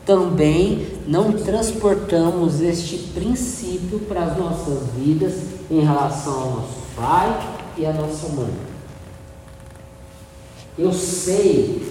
também 0.06 0.88
não 1.08 1.34
transportamos 1.34 2.62
este 2.62 2.98
princípio 2.98 4.00
para 4.02 4.26
as 4.26 4.38
nossas 4.38 4.88
vidas 4.98 5.34
em 5.70 5.82
relação 5.82 6.34
ao 6.34 6.52
nosso 6.52 6.82
pai 6.96 7.58
e 7.78 7.86
à 7.86 7.94
nossa 7.94 8.28
mãe? 8.30 8.54
Eu 10.78 10.94
sei, 10.94 11.82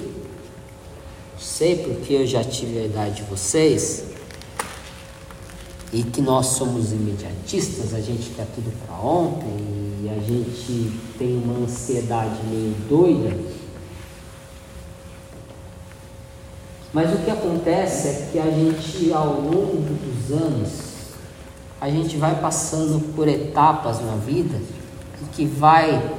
sei 1.39 1.77
porque 1.77 2.15
eu 2.15 2.27
já 2.27 2.43
tive 2.43 2.79
a 2.79 2.85
idade 2.85 3.17
de 3.17 3.23
vocês 3.23 4.05
e 5.93 6.03
que 6.05 6.23
nós 6.23 6.47
somos 6.47 6.93
imediatistas, 6.93 7.93
a 7.93 8.01
gente 8.01 8.31
quer 8.31 8.47
tudo 8.55 8.73
para 8.87 8.97
ontem 8.97 9.57
e 10.03 10.09
a 10.09 10.21
gente 10.21 10.93
tem 11.19 11.37
uma 11.37 11.65
ansiedade 11.65 12.41
meio 12.49 12.75
doida. 12.89 13.37
Mas 16.93 17.13
o 17.15 17.19
que 17.19 17.31
acontece 17.31 18.09
é 18.09 18.29
que 18.33 18.39
a 18.39 18.51
gente, 18.51 19.13
ao 19.13 19.41
longo 19.41 19.77
dos 19.77 20.37
anos, 20.37 20.71
a 21.81 21.89
gente 21.89 22.17
vai 22.17 22.41
passando 22.41 23.15
por 23.15 23.29
etapas 23.29 24.01
na 24.05 24.17
vida 24.17 24.59
que 25.33 25.47
vai 25.47 26.15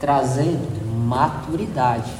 trazendo 0.00 0.86
maturidade. 1.06 2.12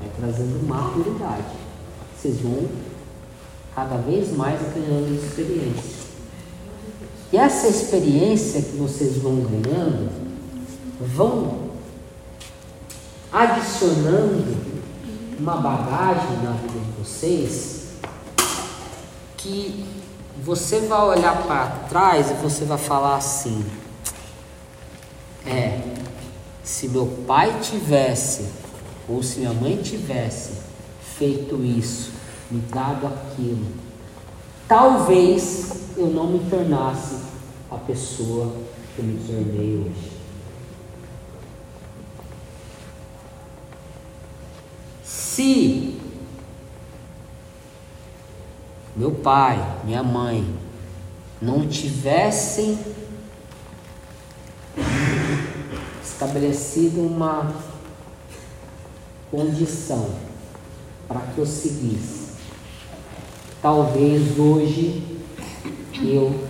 Vai 0.00 0.10
trazendo 0.18 0.66
maturidade. 0.66 1.54
Vocês 2.16 2.40
vão 2.40 2.68
cada 3.74 3.96
vez 3.96 4.36
mais 4.36 4.60
ganhando 4.74 5.14
experiência. 5.14 6.04
E 7.32 7.36
essa 7.36 7.68
experiência 7.68 8.60
que 8.62 8.76
vocês 8.76 9.18
vão 9.18 9.36
ganhando, 9.36 10.10
vão 11.00 11.70
adicionando 13.32 14.73
uma 15.38 15.56
bagagem 15.56 16.36
na 16.42 16.52
vida 16.52 16.78
de 16.78 17.02
vocês 17.02 17.84
que 19.36 19.84
você 20.42 20.80
vai 20.80 21.02
olhar 21.02 21.42
para 21.42 21.66
trás 21.88 22.30
e 22.30 22.34
você 22.34 22.64
vai 22.64 22.78
falar 22.78 23.16
assim: 23.16 23.64
é, 25.46 25.80
se 26.62 26.88
meu 26.88 27.06
pai 27.26 27.60
tivesse 27.60 28.48
ou 29.08 29.22
se 29.22 29.40
minha 29.40 29.52
mãe 29.52 29.76
tivesse 29.76 30.52
feito 31.18 31.62
isso, 31.64 32.12
me 32.50 32.60
dado 32.60 33.06
aquilo, 33.06 33.66
talvez 34.66 35.72
eu 35.96 36.06
não 36.06 36.26
me 36.26 36.38
tornasse 36.50 37.16
a 37.70 37.76
pessoa 37.76 38.52
que 38.94 39.00
eu 39.00 39.04
me 39.04 39.18
tornei 39.26 39.76
hoje. 39.76 40.13
Se 45.34 45.98
meu 48.94 49.10
pai, 49.10 49.80
minha 49.82 50.00
mãe 50.00 50.48
não 51.42 51.66
tivessem 51.66 52.78
estabelecido 56.04 57.00
uma 57.00 57.52
condição 59.28 60.08
para 61.08 61.20
que 61.22 61.38
eu 61.38 61.46
seguisse, 61.46 62.28
talvez 63.60 64.38
hoje 64.38 65.02
eu 66.00 66.48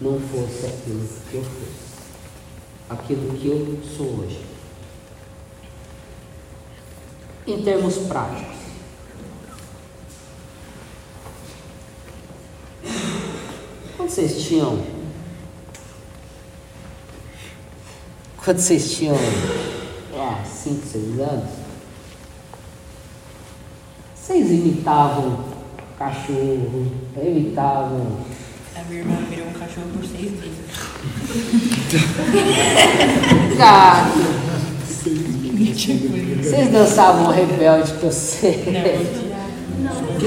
não 0.00 0.18
fosse 0.18 0.64
aquilo 0.64 1.06
que 1.30 1.34
eu 1.36 1.44
fosse, 1.44 1.92
aquilo 2.88 3.34
que 3.36 3.48
eu 3.48 3.78
sou 3.94 4.06
hoje. 4.20 4.51
Em 7.46 7.62
termos 7.62 7.98
práticos, 7.98 8.56
quando 13.96 14.10
vocês 14.10 14.42
tinham 14.44 14.84
quando 18.44 18.58
vocês 18.58 18.92
tinham 18.92 19.16
5, 20.44 20.86
6 20.86 21.20
anos, 21.20 21.50
vocês 24.14 24.50
imitavam 24.50 25.52
cachorro, 26.02 26.92
imitavam. 27.16 28.18
A 28.74 28.82
minha 28.84 29.00
irmã 29.00 29.16
virou 29.30 29.46
um 29.46 29.52
cachorro 29.52 29.86
por 29.94 30.04
seis 30.04 30.32
meses. 30.32 30.52
Gato. 33.56 34.51
Vocês 35.02 36.70
dançavam 36.70 37.32
rebelde 37.32 37.92
que 37.94 38.04
eu 38.04 38.12
sei. 38.12 38.62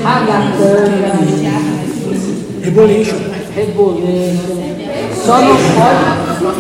Ragatanga. 0.03 1.13
Rebolation. 2.61 3.15
Só 5.23 5.39
não 5.39 5.55
pode. 5.55 6.59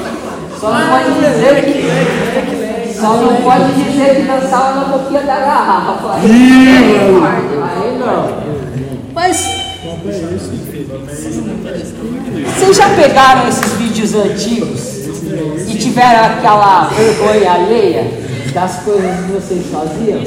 Só 0.59 0.71
não 0.71 0.87
pode 0.87 1.13
dizer 1.15 1.65
que. 1.65 2.93
Só 2.93 3.17
não 3.17 3.35
pode 3.41 3.73
dizer 3.73 4.15
que 4.15 4.21
dançava 4.21 4.75
na 4.79 4.85
boquinha 4.85 5.21
da 5.23 5.35
garrafa. 5.35 6.13
Aí 6.13 6.29
não. 7.99 8.29
Mas. 9.13 9.45
Vocês 12.45 12.77
já 12.77 12.89
pegaram 12.95 13.49
esses 13.49 13.73
vídeos 13.73 14.15
antigos 14.15 14.94
e 15.67 15.77
tiveram 15.77 16.25
aquela 16.25 16.85
vergonha 16.89 17.51
alheia 17.51 18.07
das 18.53 18.77
coisas 18.83 19.25
que 19.25 19.31
vocês 19.31 19.65
faziam? 19.67 20.21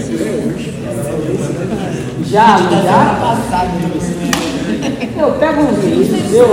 Já, 2.24 2.58
não 2.58 2.82
já? 2.82 3.36
Eu 5.18 5.32
pego 5.32 5.62
um 5.62 5.72
vídeo, 5.74 6.16
eu, 6.32 6.46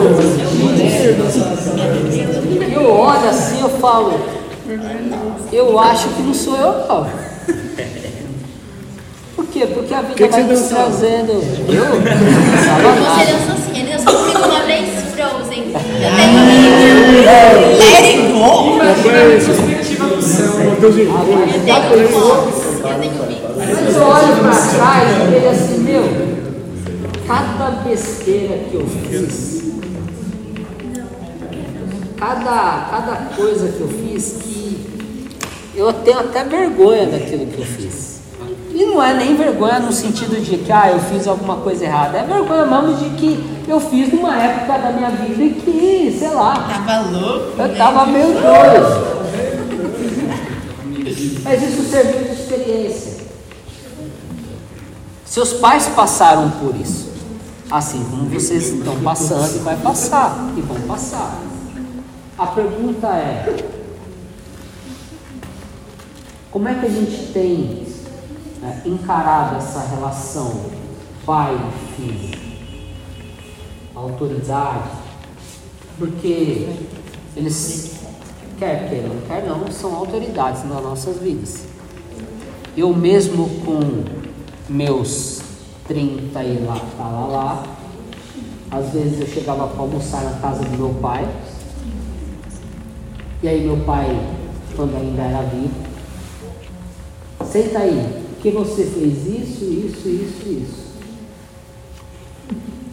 eu 2.81 2.91
olho 2.91 3.29
assim, 3.29 3.61
eu 3.61 3.69
falo, 3.69 4.19
eu 5.51 5.79
acho 5.79 6.07
que 6.09 6.21
não 6.23 6.33
sou 6.33 6.55
eu 6.55 6.87
não. 6.87 7.07
Por 9.35 9.45
quê? 9.47 9.67
Porque 9.67 9.93
a 9.93 10.01
vida 10.01 10.15
Que 10.15 10.27
vai 10.27 10.43
nos 10.43 10.61
dançava? 10.61 10.83
trazendo. 10.83 11.31
Eu? 11.33 11.85
Você 11.85 13.25
dançou 13.31 13.53
assim, 13.53 13.79
ele 13.79 13.91
dançou 13.91 14.13
comigo 14.13 14.39
uma 14.39 14.61
vez 14.61 14.89
Frozen. 15.13 15.63
Eu 15.73 16.11
tenho 16.15 17.74
Perspectiva. 18.85 20.05
Mas 23.57 23.95
eu 23.95 24.03
olho 24.03 24.35
pra 24.39 24.55
trás 24.75 25.09
e 25.09 25.31
vejo 25.31 25.47
assim, 25.47 25.77
meu, 25.79 26.03
cada 27.27 27.71
besteira 27.83 28.57
que 28.69 28.75
eu 28.75 28.85
fiz, 28.87 29.63
cada, 32.17 32.87
cada 32.91 33.15
coisa 33.35 33.67
que 33.69 33.81
eu 33.81 33.87
fiz 33.87 34.37
que 34.43 34.85
eu 35.75 35.91
tenho 35.91 36.19
até 36.19 36.43
vergonha 36.43 37.05
daquilo 37.07 37.47
que 37.47 37.59
eu 37.59 37.65
fiz. 37.65 38.14
E 38.75 38.83
não 38.83 39.01
é 39.01 39.13
nem 39.13 39.37
vergonha 39.37 39.79
no 39.79 39.93
sentido 39.93 40.35
de 40.41 40.57
que 40.57 40.69
ah, 40.69 40.91
eu 40.91 40.99
fiz 40.99 41.25
alguma 41.25 41.55
coisa 41.55 41.85
errada, 41.85 42.17
é 42.17 42.23
vergonha 42.23 42.65
mesmo 42.65 42.97
de 42.97 43.09
que 43.11 43.61
eu 43.69 43.79
fiz 43.79 44.11
numa 44.11 44.35
época 44.35 44.77
da 44.77 44.91
minha 44.91 45.09
vida 45.11 45.61
que, 45.61 46.13
sei 46.19 46.29
lá, 46.31 46.55
Tava 46.85 47.09
louco. 47.09 47.61
eu 47.61 47.77
tava 47.77 48.05
meio 48.07 48.33
doido. 48.33 49.15
Mas 51.45 51.63
isso 51.63 51.83
serviu 51.89 52.23
de 52.25 52.33
experiência. 52.33 53.13
Seus 55.23 55.53
pais 55.53 55.87
passaram 55.95 56.49
por 56.51 56.75
isso. 56.75 57.13
Assim 57.71 58.03
como 58.03 58.25
vocês 58.29 58.73
estão 58.73 58.99
passando 58.99 59.55
e 59.55 59.59
vai 59.59 59.77
passar. 59.77 60.49
E 60.57 60.61
vão 60.61 60.81
passar. 60.81 61.39
A 62.37 62.47
pergunta 62.47 63.07
é: 63.07 63.55
como 66.51 66.67
é 66.67 66.73
que 66.73 66.85
a 66.85 66.89
gente 66.89 67.31
tem 67.31 67.84
né, 68.65 68.81
encarado 68.85 69.57
essa 69.57 69.79
relação 69.87 70.65
pai 71.25 71.55
e 71.55 71.95
filho? 71.95 72.45
Autoridade? 73.93 74.89
Porque 75.97 76.67
eles, 77.35 77.99
quer 78.57 78.89
queiram, 78.89 79.11
quer 79.27 79.45
não, 79.45 79.71
são 79.71 79.95
autoridades 79.95 80.63
nas 80.65 80.83
nossas 80.83 81.17
vidas. 81.19 81.65
Eu 82.75 82.93
mesmo 82.93 83.47
com 83.63 84.03
meus 84.67 85.41
30 85.87 86.43
e 86.43 86.59
lá, 86.65 86.79
tá 86.97 87.07
lá, 87.07 87.27
lá, 87.27 87.63
às 88.71 88.89
vezes 88.91 89.21
eu 89.21 89.27
chegava 89.27 89.67
para 89.67 89.79
almoçar 89.79 90.23
na 90.23 90.39
casa 90.39 90.63
do 90.63 90.77
meu 90.77 90.93
pai, 90.95 91.25
e 93.41 93.47
aí 93.47 93.63
meu 93.63 93.77
pai, 93.85 94.07
quando 94.75 94.97
ainda 94.97 95.21
era 95.21 95.43
vivo, 95.43 95.73
senta 97.45 97.79
aí, 97.79 98.24
que 98.45 98.51
você 98.51 98.85
fez 98.85 99.25
isso, 99.25 99.63
isso, 99.63 100.07
isso, 100.07 100.47
isso. 100.47 100.85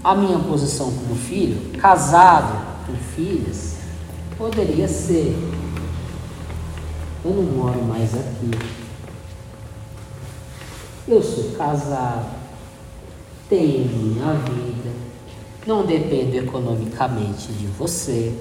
A 0.02 0.14
minha 0.14 0.38
posição 0.38 0.90
como 0.90 1.14
filho, 1.14 1.78
casado 1.78 2.86
com 2.86 2.94
filhas, 3.14 3.76
poderia 4.38 4.88
ser. 4.88 5.36
Eu 7.22 7.32
não 7.32 7.42
moro 7.42 7.82
mais 7.82 8.14
aqui. 8.14 8.50
Eu 11.06 11.22
sou 11.22 11.50
casado, 11.50 12.34
tenho 13.50 13.84
minha 13.90 14.32
vida, 14.32 14.90
não 15.66 15.84
dependo 15.84 16.34
economicamente 16.34 17.52
de 17.52 17.66
você. 17.66 18.34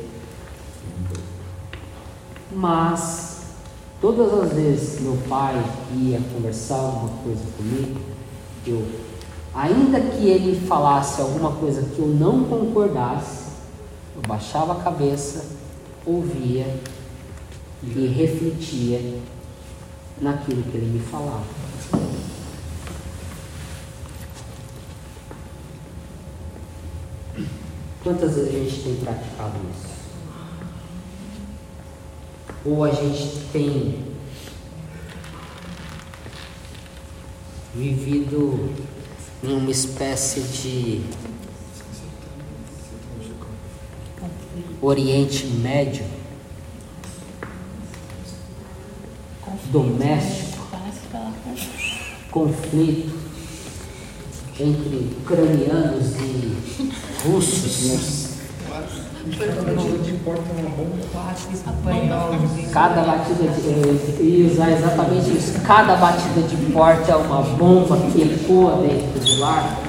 Mas 2.53 3.30
todas 4.01 4.33
as 4.33 4.53
vezes 4.53 4.97
que 4.97 5.03
meu 5.03 5.17
pai 5.29 5.63
ia 5.93 6.19
conversar 6.33 6.75
alguma 6.75 7.13
coisa 7.23 7.43
comigo, 7.55 8.01
eu, 8.65 8.85
ainda 9.53 10.01
que 10.01 10.27
ele 10.27 10.59
falasse 10.67 11.21
alguma 11.21 11.51
coisa 11.51 11.83
que 11.83 11.99
eu 11.99 12.07
não 12.07 12.43
concordasse, 12.45 13.51
eu 14.15 14.21
baixava 14.27 14.73
a 14.73 14.83
cabeça, 14.83 15.45
ouvia 16.03 16.65
e 17.83 18.07
refletia 18.07 19.21
naquilo 20.19 20.63
que 20.63 20.77
ele 20.77 20.97
me 20.97 20.99
falava. 20.99 21.45
Quantas 28.03 28.33
vezes 28.33 28.49
a 28.49 28.51
gente 28.51 28.83
tem 28.83 28.95
praticado 28.95 29.59
isso? 29.71 30.00
Ou 32.63 32.83
a 32.83 32.91
gente 32.91 33.39
tem 33.51 33.99
vivido 37.73 38.69
em 39.43 39.53
uma 39.53 39.71
espécie 39.71 40.41
de 40.41 41.01
Oriente 44.81 45.47
Médio? 45.47 46.05
Doméstico, 49.71 50.67
conflito 52.29 53.17
entre 54.59 55.15
ucranianos 55.21 56.15
e 56.17 56.57
russos, 57.23 58.31
Cada 62.73 63.01
batida 63.03 63.47
de 63.49 64.23
ia 64.23 64.51
usar 64.51 64.71
exatamente. 64.71 65.59
Cada 65.63 65.95
batida 65.95 66.41
de 66.41 66.71
porta 66.71 67.11
é 67.11 67.15
uma 67.15 67.41
bomba 67.41 67.97
que 67.97 68.21
ecoa 68.23 68.81
dentro 68.81 69.19
do 69.19 69.39
lar. 69.39 69.79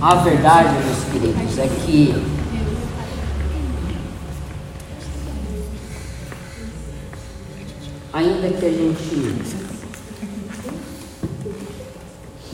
A 0.00 0.14
verdade, 0.16 0.74
meus 0.84 1.04
queridos, 1.04 1.58
é 1.58 1.68
que 1.84 2.14
ainda 8.12 8.48
que 8.48 8.66
a 8.66 8.70
gente 8.70 9.67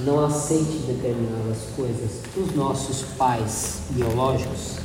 não 0.05 0.25
aceite 0.25 0.79
determinadas 0.87 1.59
coisas 1.77 2.23
dos 2.35 2.55
nossos 2.55 3.03
pais 3.17 3.83
biológicos, 3.91 4.79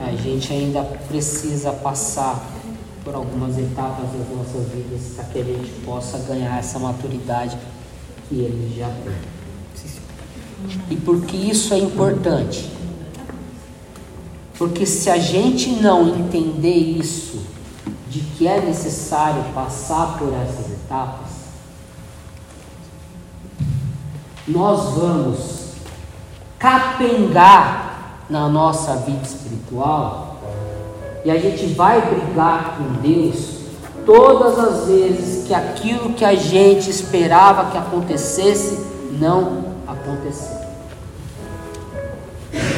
a 0.00 0.10
gente 0.12 0.52
ainda 0.52 0.82
precisa 0.82 1.72
passar 1.72 2.52
por 3.04 3.14
algumas 3.14 3.58
etapas 3.58 4.06
das 4.12 4.28
nossas 4.36 4.68
vidas 4.72 5.12
para 5.14 5.24
que 5.24 5.38
a 5.38 5.44
gente 5.44 5.70
possa 5.84 6.18
ganhar 6.18 6.58
essa 6.58 6.78
maturidade 6.78 7.56
que 8.28 8.36
eles 8.36 8.76
já 8.76 8.88
têm. 8.88 9.34
E 10.90 10.96
porque 10.96 11.36
isso 11.36 11.74
é 11.74 11.78
importante? 11.78 12.70
Porque 14.56 14.86
se 14.86 15.10
a 15.10 15.18
gente 15.18 15.68
não 15.70 16.08
entender 16.16 16.74
isso, 16.74 17.42
de 18.08 18.20
que 18.20 18.46
é 18.46 18.60
necessário 18.60 19.42
passar 19.52 20.16
por 20.18 20.32
essas 20.32 20.70
etapas, 20.70 21.33
nós 24.46 24.94
vamos 24.94 25.64
capengar 26.58 28.20
na 28.28 28.48
nossa 28.48 28.96
vida 28.96 29.22
espiritual 29.22 30.36
e 31.24 31.30
a 31.30 31.38
gente 31.38 31.66
vai 31.74 32.00
brigar 32.00 32.76
com 32.76 33.00
Deus 33.00 33.54
todas 34.04 34.58
as 34.58 34.86
vezes 34.86 35.46
que 35.46 35.54
aquilo 35.54 36.12
que 36.12 36.24
a 36.24 36.34
gente 36.34 36.90
esperava 36.90 37.70
que 37.70 37.78
acontecesse 37.78 38.78
não 39.18 39.64
aconteceu. 39.86 40.64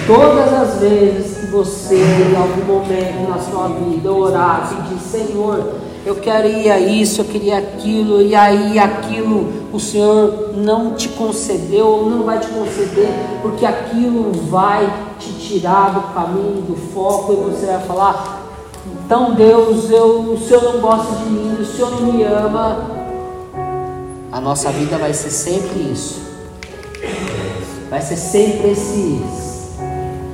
Todas 0.06 0.52
as 0.52 0.78
vezes 0.78 1.38
que 1.38 1.46
você, 1.46 1.96
em 1.96 2.36
algum 2.36 2.64
momento 2.64 3.28
na 3.28 3.38
sua 3.38 3.68
vida, 3.68 4.12
orar, 4.12 4.68
pedir, 4.68 5.00
Senhor, 5.00 5.74
eu 6.06 6.14
queria 6.14 6.78
isso, 6.78 7.20
eu 7.20 7.24
queria 7.24 7.58
aquilo, 7.58 8.22
e 8.22 8.32
aí 8.32 8.78
aquilo 8.78 9.66
o 9.72 9.80
Senhor 9.80 10.52
não 10.54 10.94
te 10.94 11.08
concedeu, 11.08 11.84
ou 11.84 12.08
não 12.08 12.22
vai 12.22 12.38
te 12.38 12.46
conceder, 12.46 13.08
porque 13.42 13.66
aquilo 13.66 14.30
vai 14.48 14.88
te 15.18 15.32
tirar 15.32 15.94
do 15.94 16.14
caminho, 16.14 16.62
do 16.62 16.76
foco, 16.94 17.32
e 17.32 17.36
você 17.50 17.66
vai 17.66 17.80
falar, 17.80 18.40
então 19.04 19.34
Deus, 19.34 19.90
eu, 19.90 20.32
o 20.32 20.38
Senhor 20.38 20.62
não 20.74 20.80
gosta 20.80 21.12
de 21.16 21.28
mim, 21.28 21.56
o 21.60 21.66
Senhor 21.66 21.90
não 22.00 22.12
me 22.12 22.22
ama. 22.22 22.86
A 24.30 24.40
nossa 24.40 24.70
vida 24.70 24.96
vai 24.98 25.12
ser 25.12 25.30
sempre 25.30 25.90
isso. 25.92 26.22
Vai 27.90 28.00
ser 28.00 28.16
sempre 28.16 28.70
esses 28.70 29.74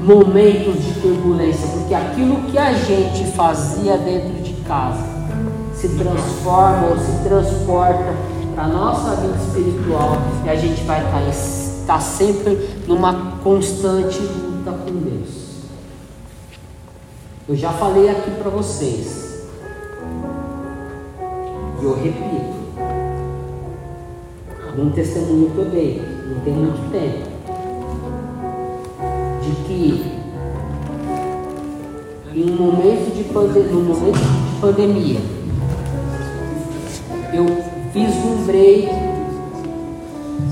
momentos 0.03 0.85
de 0.85 1.01
turbulência, 1.01 1.67
porque 1.69 1.95
aquilo 1.95 2.43
que 2.51 2.59
a 2.59 2.75
gente 2.75 3.25
fazia 3.33 3.97
dentro 3.97 4.43
de 4.43 4.53
casa 4.65 5.22
se 5.83 5.89
transforma 5.89 6.91
ou 6.91 6.97
se 6.97 7.25
transporta 7.25 8.15
para 8.55 8.65
a 8.65 8.69
nossa 8.69 9.17
vida 9.17 9.37
espiritual 9.37 10.13
e 10.45 10.49
a 10.49 10.55
gente 10.55 10.81
vai 10.85 11.05
estar, 11.05 11.29
estar 11.29 12.01
sempre 12.01 12.71
numa 12.87 13.33
constante 13.43 14.21
luta 14.21 14.71
com 14.71 14.93
Deus. 14.93 15.43
Eu 17.49 17.57
já 17.57 17.71
falei 17.71 18.09
aqui 18.11 18.31
para 18.31 18.49
vocês, 18.49 19.49
e 21.81 21.85
eu 21.85 21.95
repito, 22.01 22.53
um 24.79 24.91
testemunho 24.91 25.51
que 25.51 25.59
eu 25.59 25.65
dei, 25.65 26.01
não 26.29 26.41
tem 26.45 26.55
muito 26.55 26.93
tempo. 26.93 27.33
De 29.43 29.51
que 29.65 30.13
em 32.33 32.51
um 32.53 32.55
momento 32.55 33.13
de, 33.13 33.25
momento 33.33 34.19
de 34.19 34.61
pandemia 34.61 35.42
eu 37.33 37.47
vislumbrei 37.93 38.89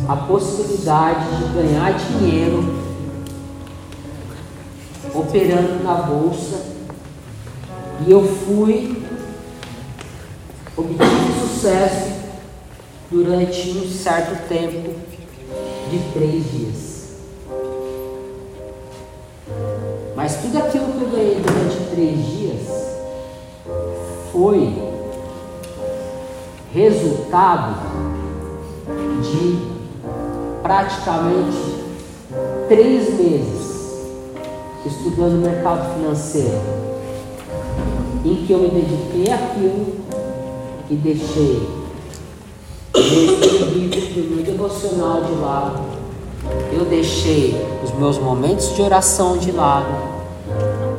a 0.09 0.17
possibilidade 0.17 1.37
de 1.37 1.53
ganhar 1.53 1.93
dinheiro 1.93 2.81
operando 5.15 5.85
na 5.85 5.95
bolsa 5.95 6.65
e 8.07 8.11
eu 8.11 8.25
fui 8.25 9.03
obtive 10.77 11.41
sucesso 11.41 12.11
durante 13.11 13.71
um 13.71 13.89
certo 13.89 14.49
tempo 14.49 14.95
de 15.91 15.99
três 16.15 16.51
dias. 16.51 16.91
Mas 20.17 20.37
tudo 20.37 20.59
aquilo 20.59 20.93
que 20.93 21.03
eu 21.03 21.11
ganhei 21.11 21.41
durante 21.41 21.91
três 21.91 22.27
dias 22.27 22.61
foi 24.33 24.90
resultado 26.73 27.75
de 29.23 29.59
praticamente 30.63 31.81
três 32.69 33.19
meses 33.19 33.71
estudando 34.87 35.43
mercado 35.43 35.95
financeiro, 35.95 36.61
em 38.25 38.47
que 38.47 38.53
eu 38.53 38.59
me 38.61 38.69
dediquei 38.69 39.33
àquilo 39.33 39.97
e 40.89 40.95
deixei 40.95 41.69
o 42.95 43.65
livro 43.73 44.01
do 44.01 44.35
meu 44.35 44.45
devocional 44.45 45.23
de 45.23 45.33
lado, 45.35 45.81
eu 46.73 46.85
deixei 46.85 47.55
os 47.85 47.93
meus 47.95 48.19
momentos 48.19 48.75
de 48.75 48.83
oração 48.83 49.37
de 49.39 49.53
lado, 49.53 49.93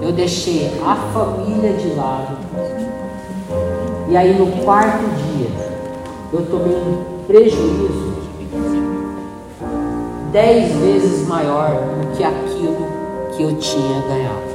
eu 0.02 0.12
deixei 0.12 0.72
a 0.86 0.96
família 1.14 1.74
de 1.74 1.94
lado. 1.94 2.38
E 4.10 4.18
aí 4.18 4.38
no 4.38 4.64
quarto 4.64 5.21
eu 6.34 6.46
tomei 6.50 6.76
um 6.76 7.24
prejuízo 7.28 8.12
dez 10.32 10.72
vezes 10.78 11.28
maior 11.28 11.72
do 11.72 12.16
que 12.16 12.24
aquilo 12.24 12.88
que 13.36 13.44
eu 13.44 13.58
tinha 13.58 14.02
ganhado. 14.02 14.52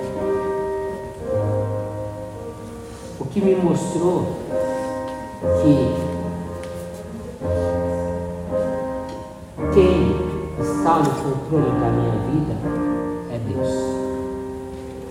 O 3.21 3.25
que 3.27 3.41
me 3.41 3.55
mostrou 3.57 4.25
que 5.63 5.95
quem 9.75 10.17
está 10.61 10.99
no 10.99 11.11
controle 11.11 11.79
da 11.79 11.91
minha 11.91 12.13
vida 12.31 12.57
é 13.31 13.39
Deus. 13.39 13.69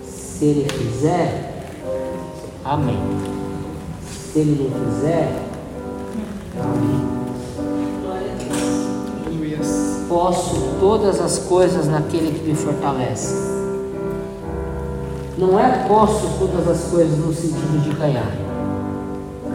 Se 0.03 0.45
ele 0.45 0.63
quiser, 0.63 1.69
amém. 2.63 2.99
Se 4.03 4.39
ele 4.39 4.63
não 4.63 4.85
quiser. 4.85 5.44
Posso 10.07 10.55
todas 10.79 11.19
as 11.19 11.39
coisas 11.39 11.87
naquele 11.87 12.37
que 12.37 12.47
me 12.47 12.55
fortalece. 12.55 13.35
Não 15.37 15.59
é 15.59 15.85
posso 15.87 16.27
todas 16.39 16.67
as 16.67 16.91
coisas 16.91 17.17
no 17.17 17.33
sentido 17.33 17.83
de 17.83 17.95
ganhar. 17.95 18.31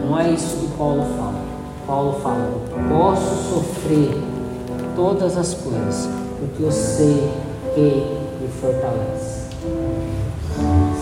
Não 0.05 0.19
é 0.19 0.31
isso 0.31 0.57
que 0.57 0.67
Paulo 0.77 1.03
fala. 1.17 1.41
Paulo 1.87 2.19
fala, 2.21 2.51
posso 2.89 3.49
sofrer 3.49 4.21
todas 4.95 5.35
as 5.37 5.53
coisas, 5.55 6.07
porque 6.39 6.63
eu 6.63 6.71
sei 6.71 7.31
quem 7.73 8.19
me 8.39 8.47
fortalece 8.47 9.41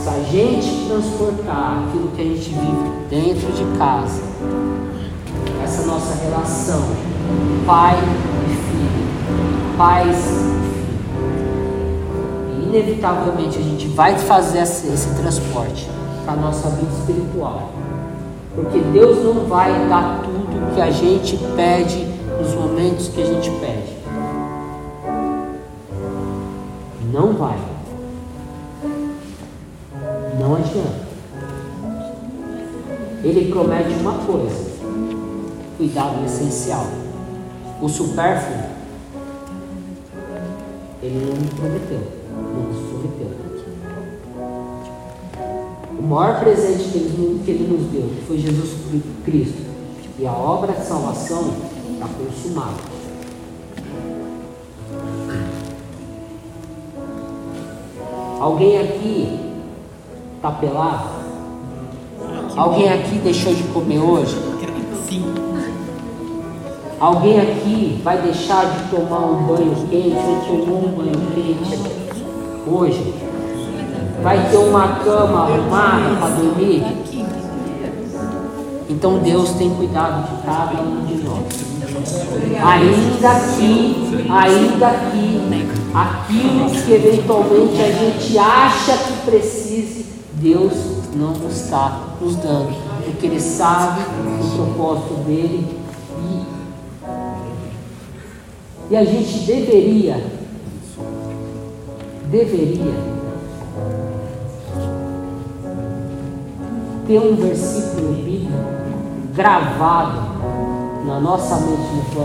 se 0.02 0.10
a 0.10 0.24
gente 0.24 0.88
transportar 0.88 1.84
aquilo 1.88 2.08
que 2.10 2.22
a 2.22 2.26
gente 2.26 2.50
vive 2.50 2.90
dentro 3.10 3.52
de 3.52 3.78
casa, 3.78 4.22
nossa 5.90 6.14
relação, 6.24 6.82
pai 7.66 7.98
e 8.46 8.50
filho, 8.50 9.78
pais 9.78 10.18
e 10.18 10.22
filho, 12.54 12.68
inevitavelmente 12.68 13.58
a 13.58 13.62
gente 13.62 13.88
vai 13.88 14.16
fazer 14.18 14.60
esse, 14.60 14.88
esse 14.88 15.16
transporte 15.16 15.90
para 16.24 16.34
a 16.34 16.36
nossa 16.36 16.70
vida 16.70 16.92
espiritual. 17.00 17.72
Porque 18.54 18.80
Deus 18.80 19.24
não 19.24 19.46
vai 19.46 19.72
dar 19.88 20.22
tudo 20.24 20.76
que 20.76 20.82
a 20.82 20.92
gente 20.92 21.38
pede 21.56 22.06
nos 22.40 22.54
momentos 22.54 23.08
que 23.08 23.22
a 23.22 23.26
gente 23.26 23.50
pede. 23.52 23.98
Não 27.12 27.34
vai. 27.34 27.58
Não 30.40 30.56
adianta. 30.56 31.10
Ele 33.24 33.52
promete 33.52 33.94
uma 33.96 34.14
coisa: 34.14 34.69
cuidado 35.80 36.26
essencial. 36.26 36.86
O 37.82 37.88
supérfluo 37.88 38.64
Ele 41.02 41.26
não 41.26 41.36
nos 41.38 41.54
prometeu. 41.54 42.02
Não 42.36 42.64
nos 42.64 42.90
prometeu. 42.90 43.40
O 45.98 46.04
maior 46.04 46.40
presente 46.42 46.90
que 46.90 46.98
ele, 46.98 47.42
que 47.46 47.52
ele 47.52 47.68
nos 47.68 47.92
deu 47.92 48.10
foi 48.28 48.38
Jesus 48.38 48.72
Cristo. 49.24 49.70
E 50.20 50.28
a 50.28 50.34
obra 50.34 50.74
de 50.74 50.86
salvação 50.86 51.54
está 51.94 52.08
consumada. 52.08 53.00
Alguém 58.42 58.80
aqui 58.80 59.40
está 60.36 60.52
pelado? 60.52 61.10
Alguém 62.58 62.92
aqui 62.92 63.20
deixou 63.20 63.54
de 63.54 63.64
comer 63.64 64.00
hoje? 64.00 64.36
Sim. 65.08 65.49
Alguém 67.00 67.40
aqui 67.40 68.02
vai 68.04 68.22
deixar 68.22 68.66
de 68.66 68.90
tomar 68.90 69.20
um 69.20 69.44
banho 69.44 69.88
quente 69.90 70.18
ou 70.18 70.60
tomou 70.60 70.86
um 70.86 70.92
banho 70.92 71.14
quente 71.34 71.80
hoje? 72.68 73.16
Vai 74.22 74.50
ter 74.50 74.58
uma 74.58 75.00
cama 75.00 75.44
arrumada 75.44 76.16
para 76.20 76.36
dormir? 76.36 76.84
Então 78.90 79.20
Deus 79.20 79.52
tem 79.52 79.70
cuidado 79.76 80.30
de 80.30 80.44
cada 80.44 80.82
um 80.82 81.06
de 81.06 81.24
nós. 81.24 81.70
Ainda 82.66 83.40
que, 83.56 84.26
ainda 84.30 84.90
que 85.12 85.70
aquilo 85.94 86.70
que 86.70 86.92
eventualmente 86.92 87.82
a 87.82 87.92
gente 87.92 88.38
acha 88.38 88.98
que 88.98 89.14
precise, 89.26 90.06
Deus 90.34 90.74
não 91.16 91.32
está 91.50 92.10
nos 92.20 92.36
dando, 92.36 92.76
porque 93.06 93.26
Ele 93.26 93.40
sabe 93.40 94.02
o 94.02 94.56
propósito 94.58 95.14
dele 95.26 95.80
e, 98.90 98.98
a 98.98 99.04
gente 99.04 99.40
deveria, 99.46 100.24
deveria 102.26 102.94
ter 107.06 107.20
um 107.20 107.36
versículo 107.36 108.14
bíblico 108.14 108.52
gravado 109.36 110.22
na 111.06 111.20
nossa 111.20 111.56
mente 111.58 111.82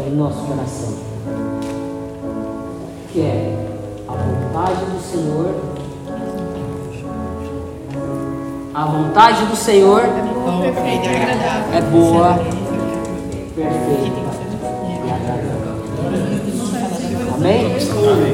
e 0.07 0.11
no 0.11 0.17
nosso 0.17 0.45
coração, 0.45 0.95
que 3.13 3.21
é 3.21 3.67
a 4.09 4.13
vontade 4.13 4.85
do 4.87 5.01
Senhor. 5.01 5.55
A 8.75 8.87
vontade 8.87 9.47
do 9.47 9.55
Senhor 9.55 10.01
agradável. 10.01 11.75
é 11.75 11.81
boa, 11.83 12.35
perfeita 13.55 14.24
Amém? 17.45 17.67
Amém. 17.67 18.34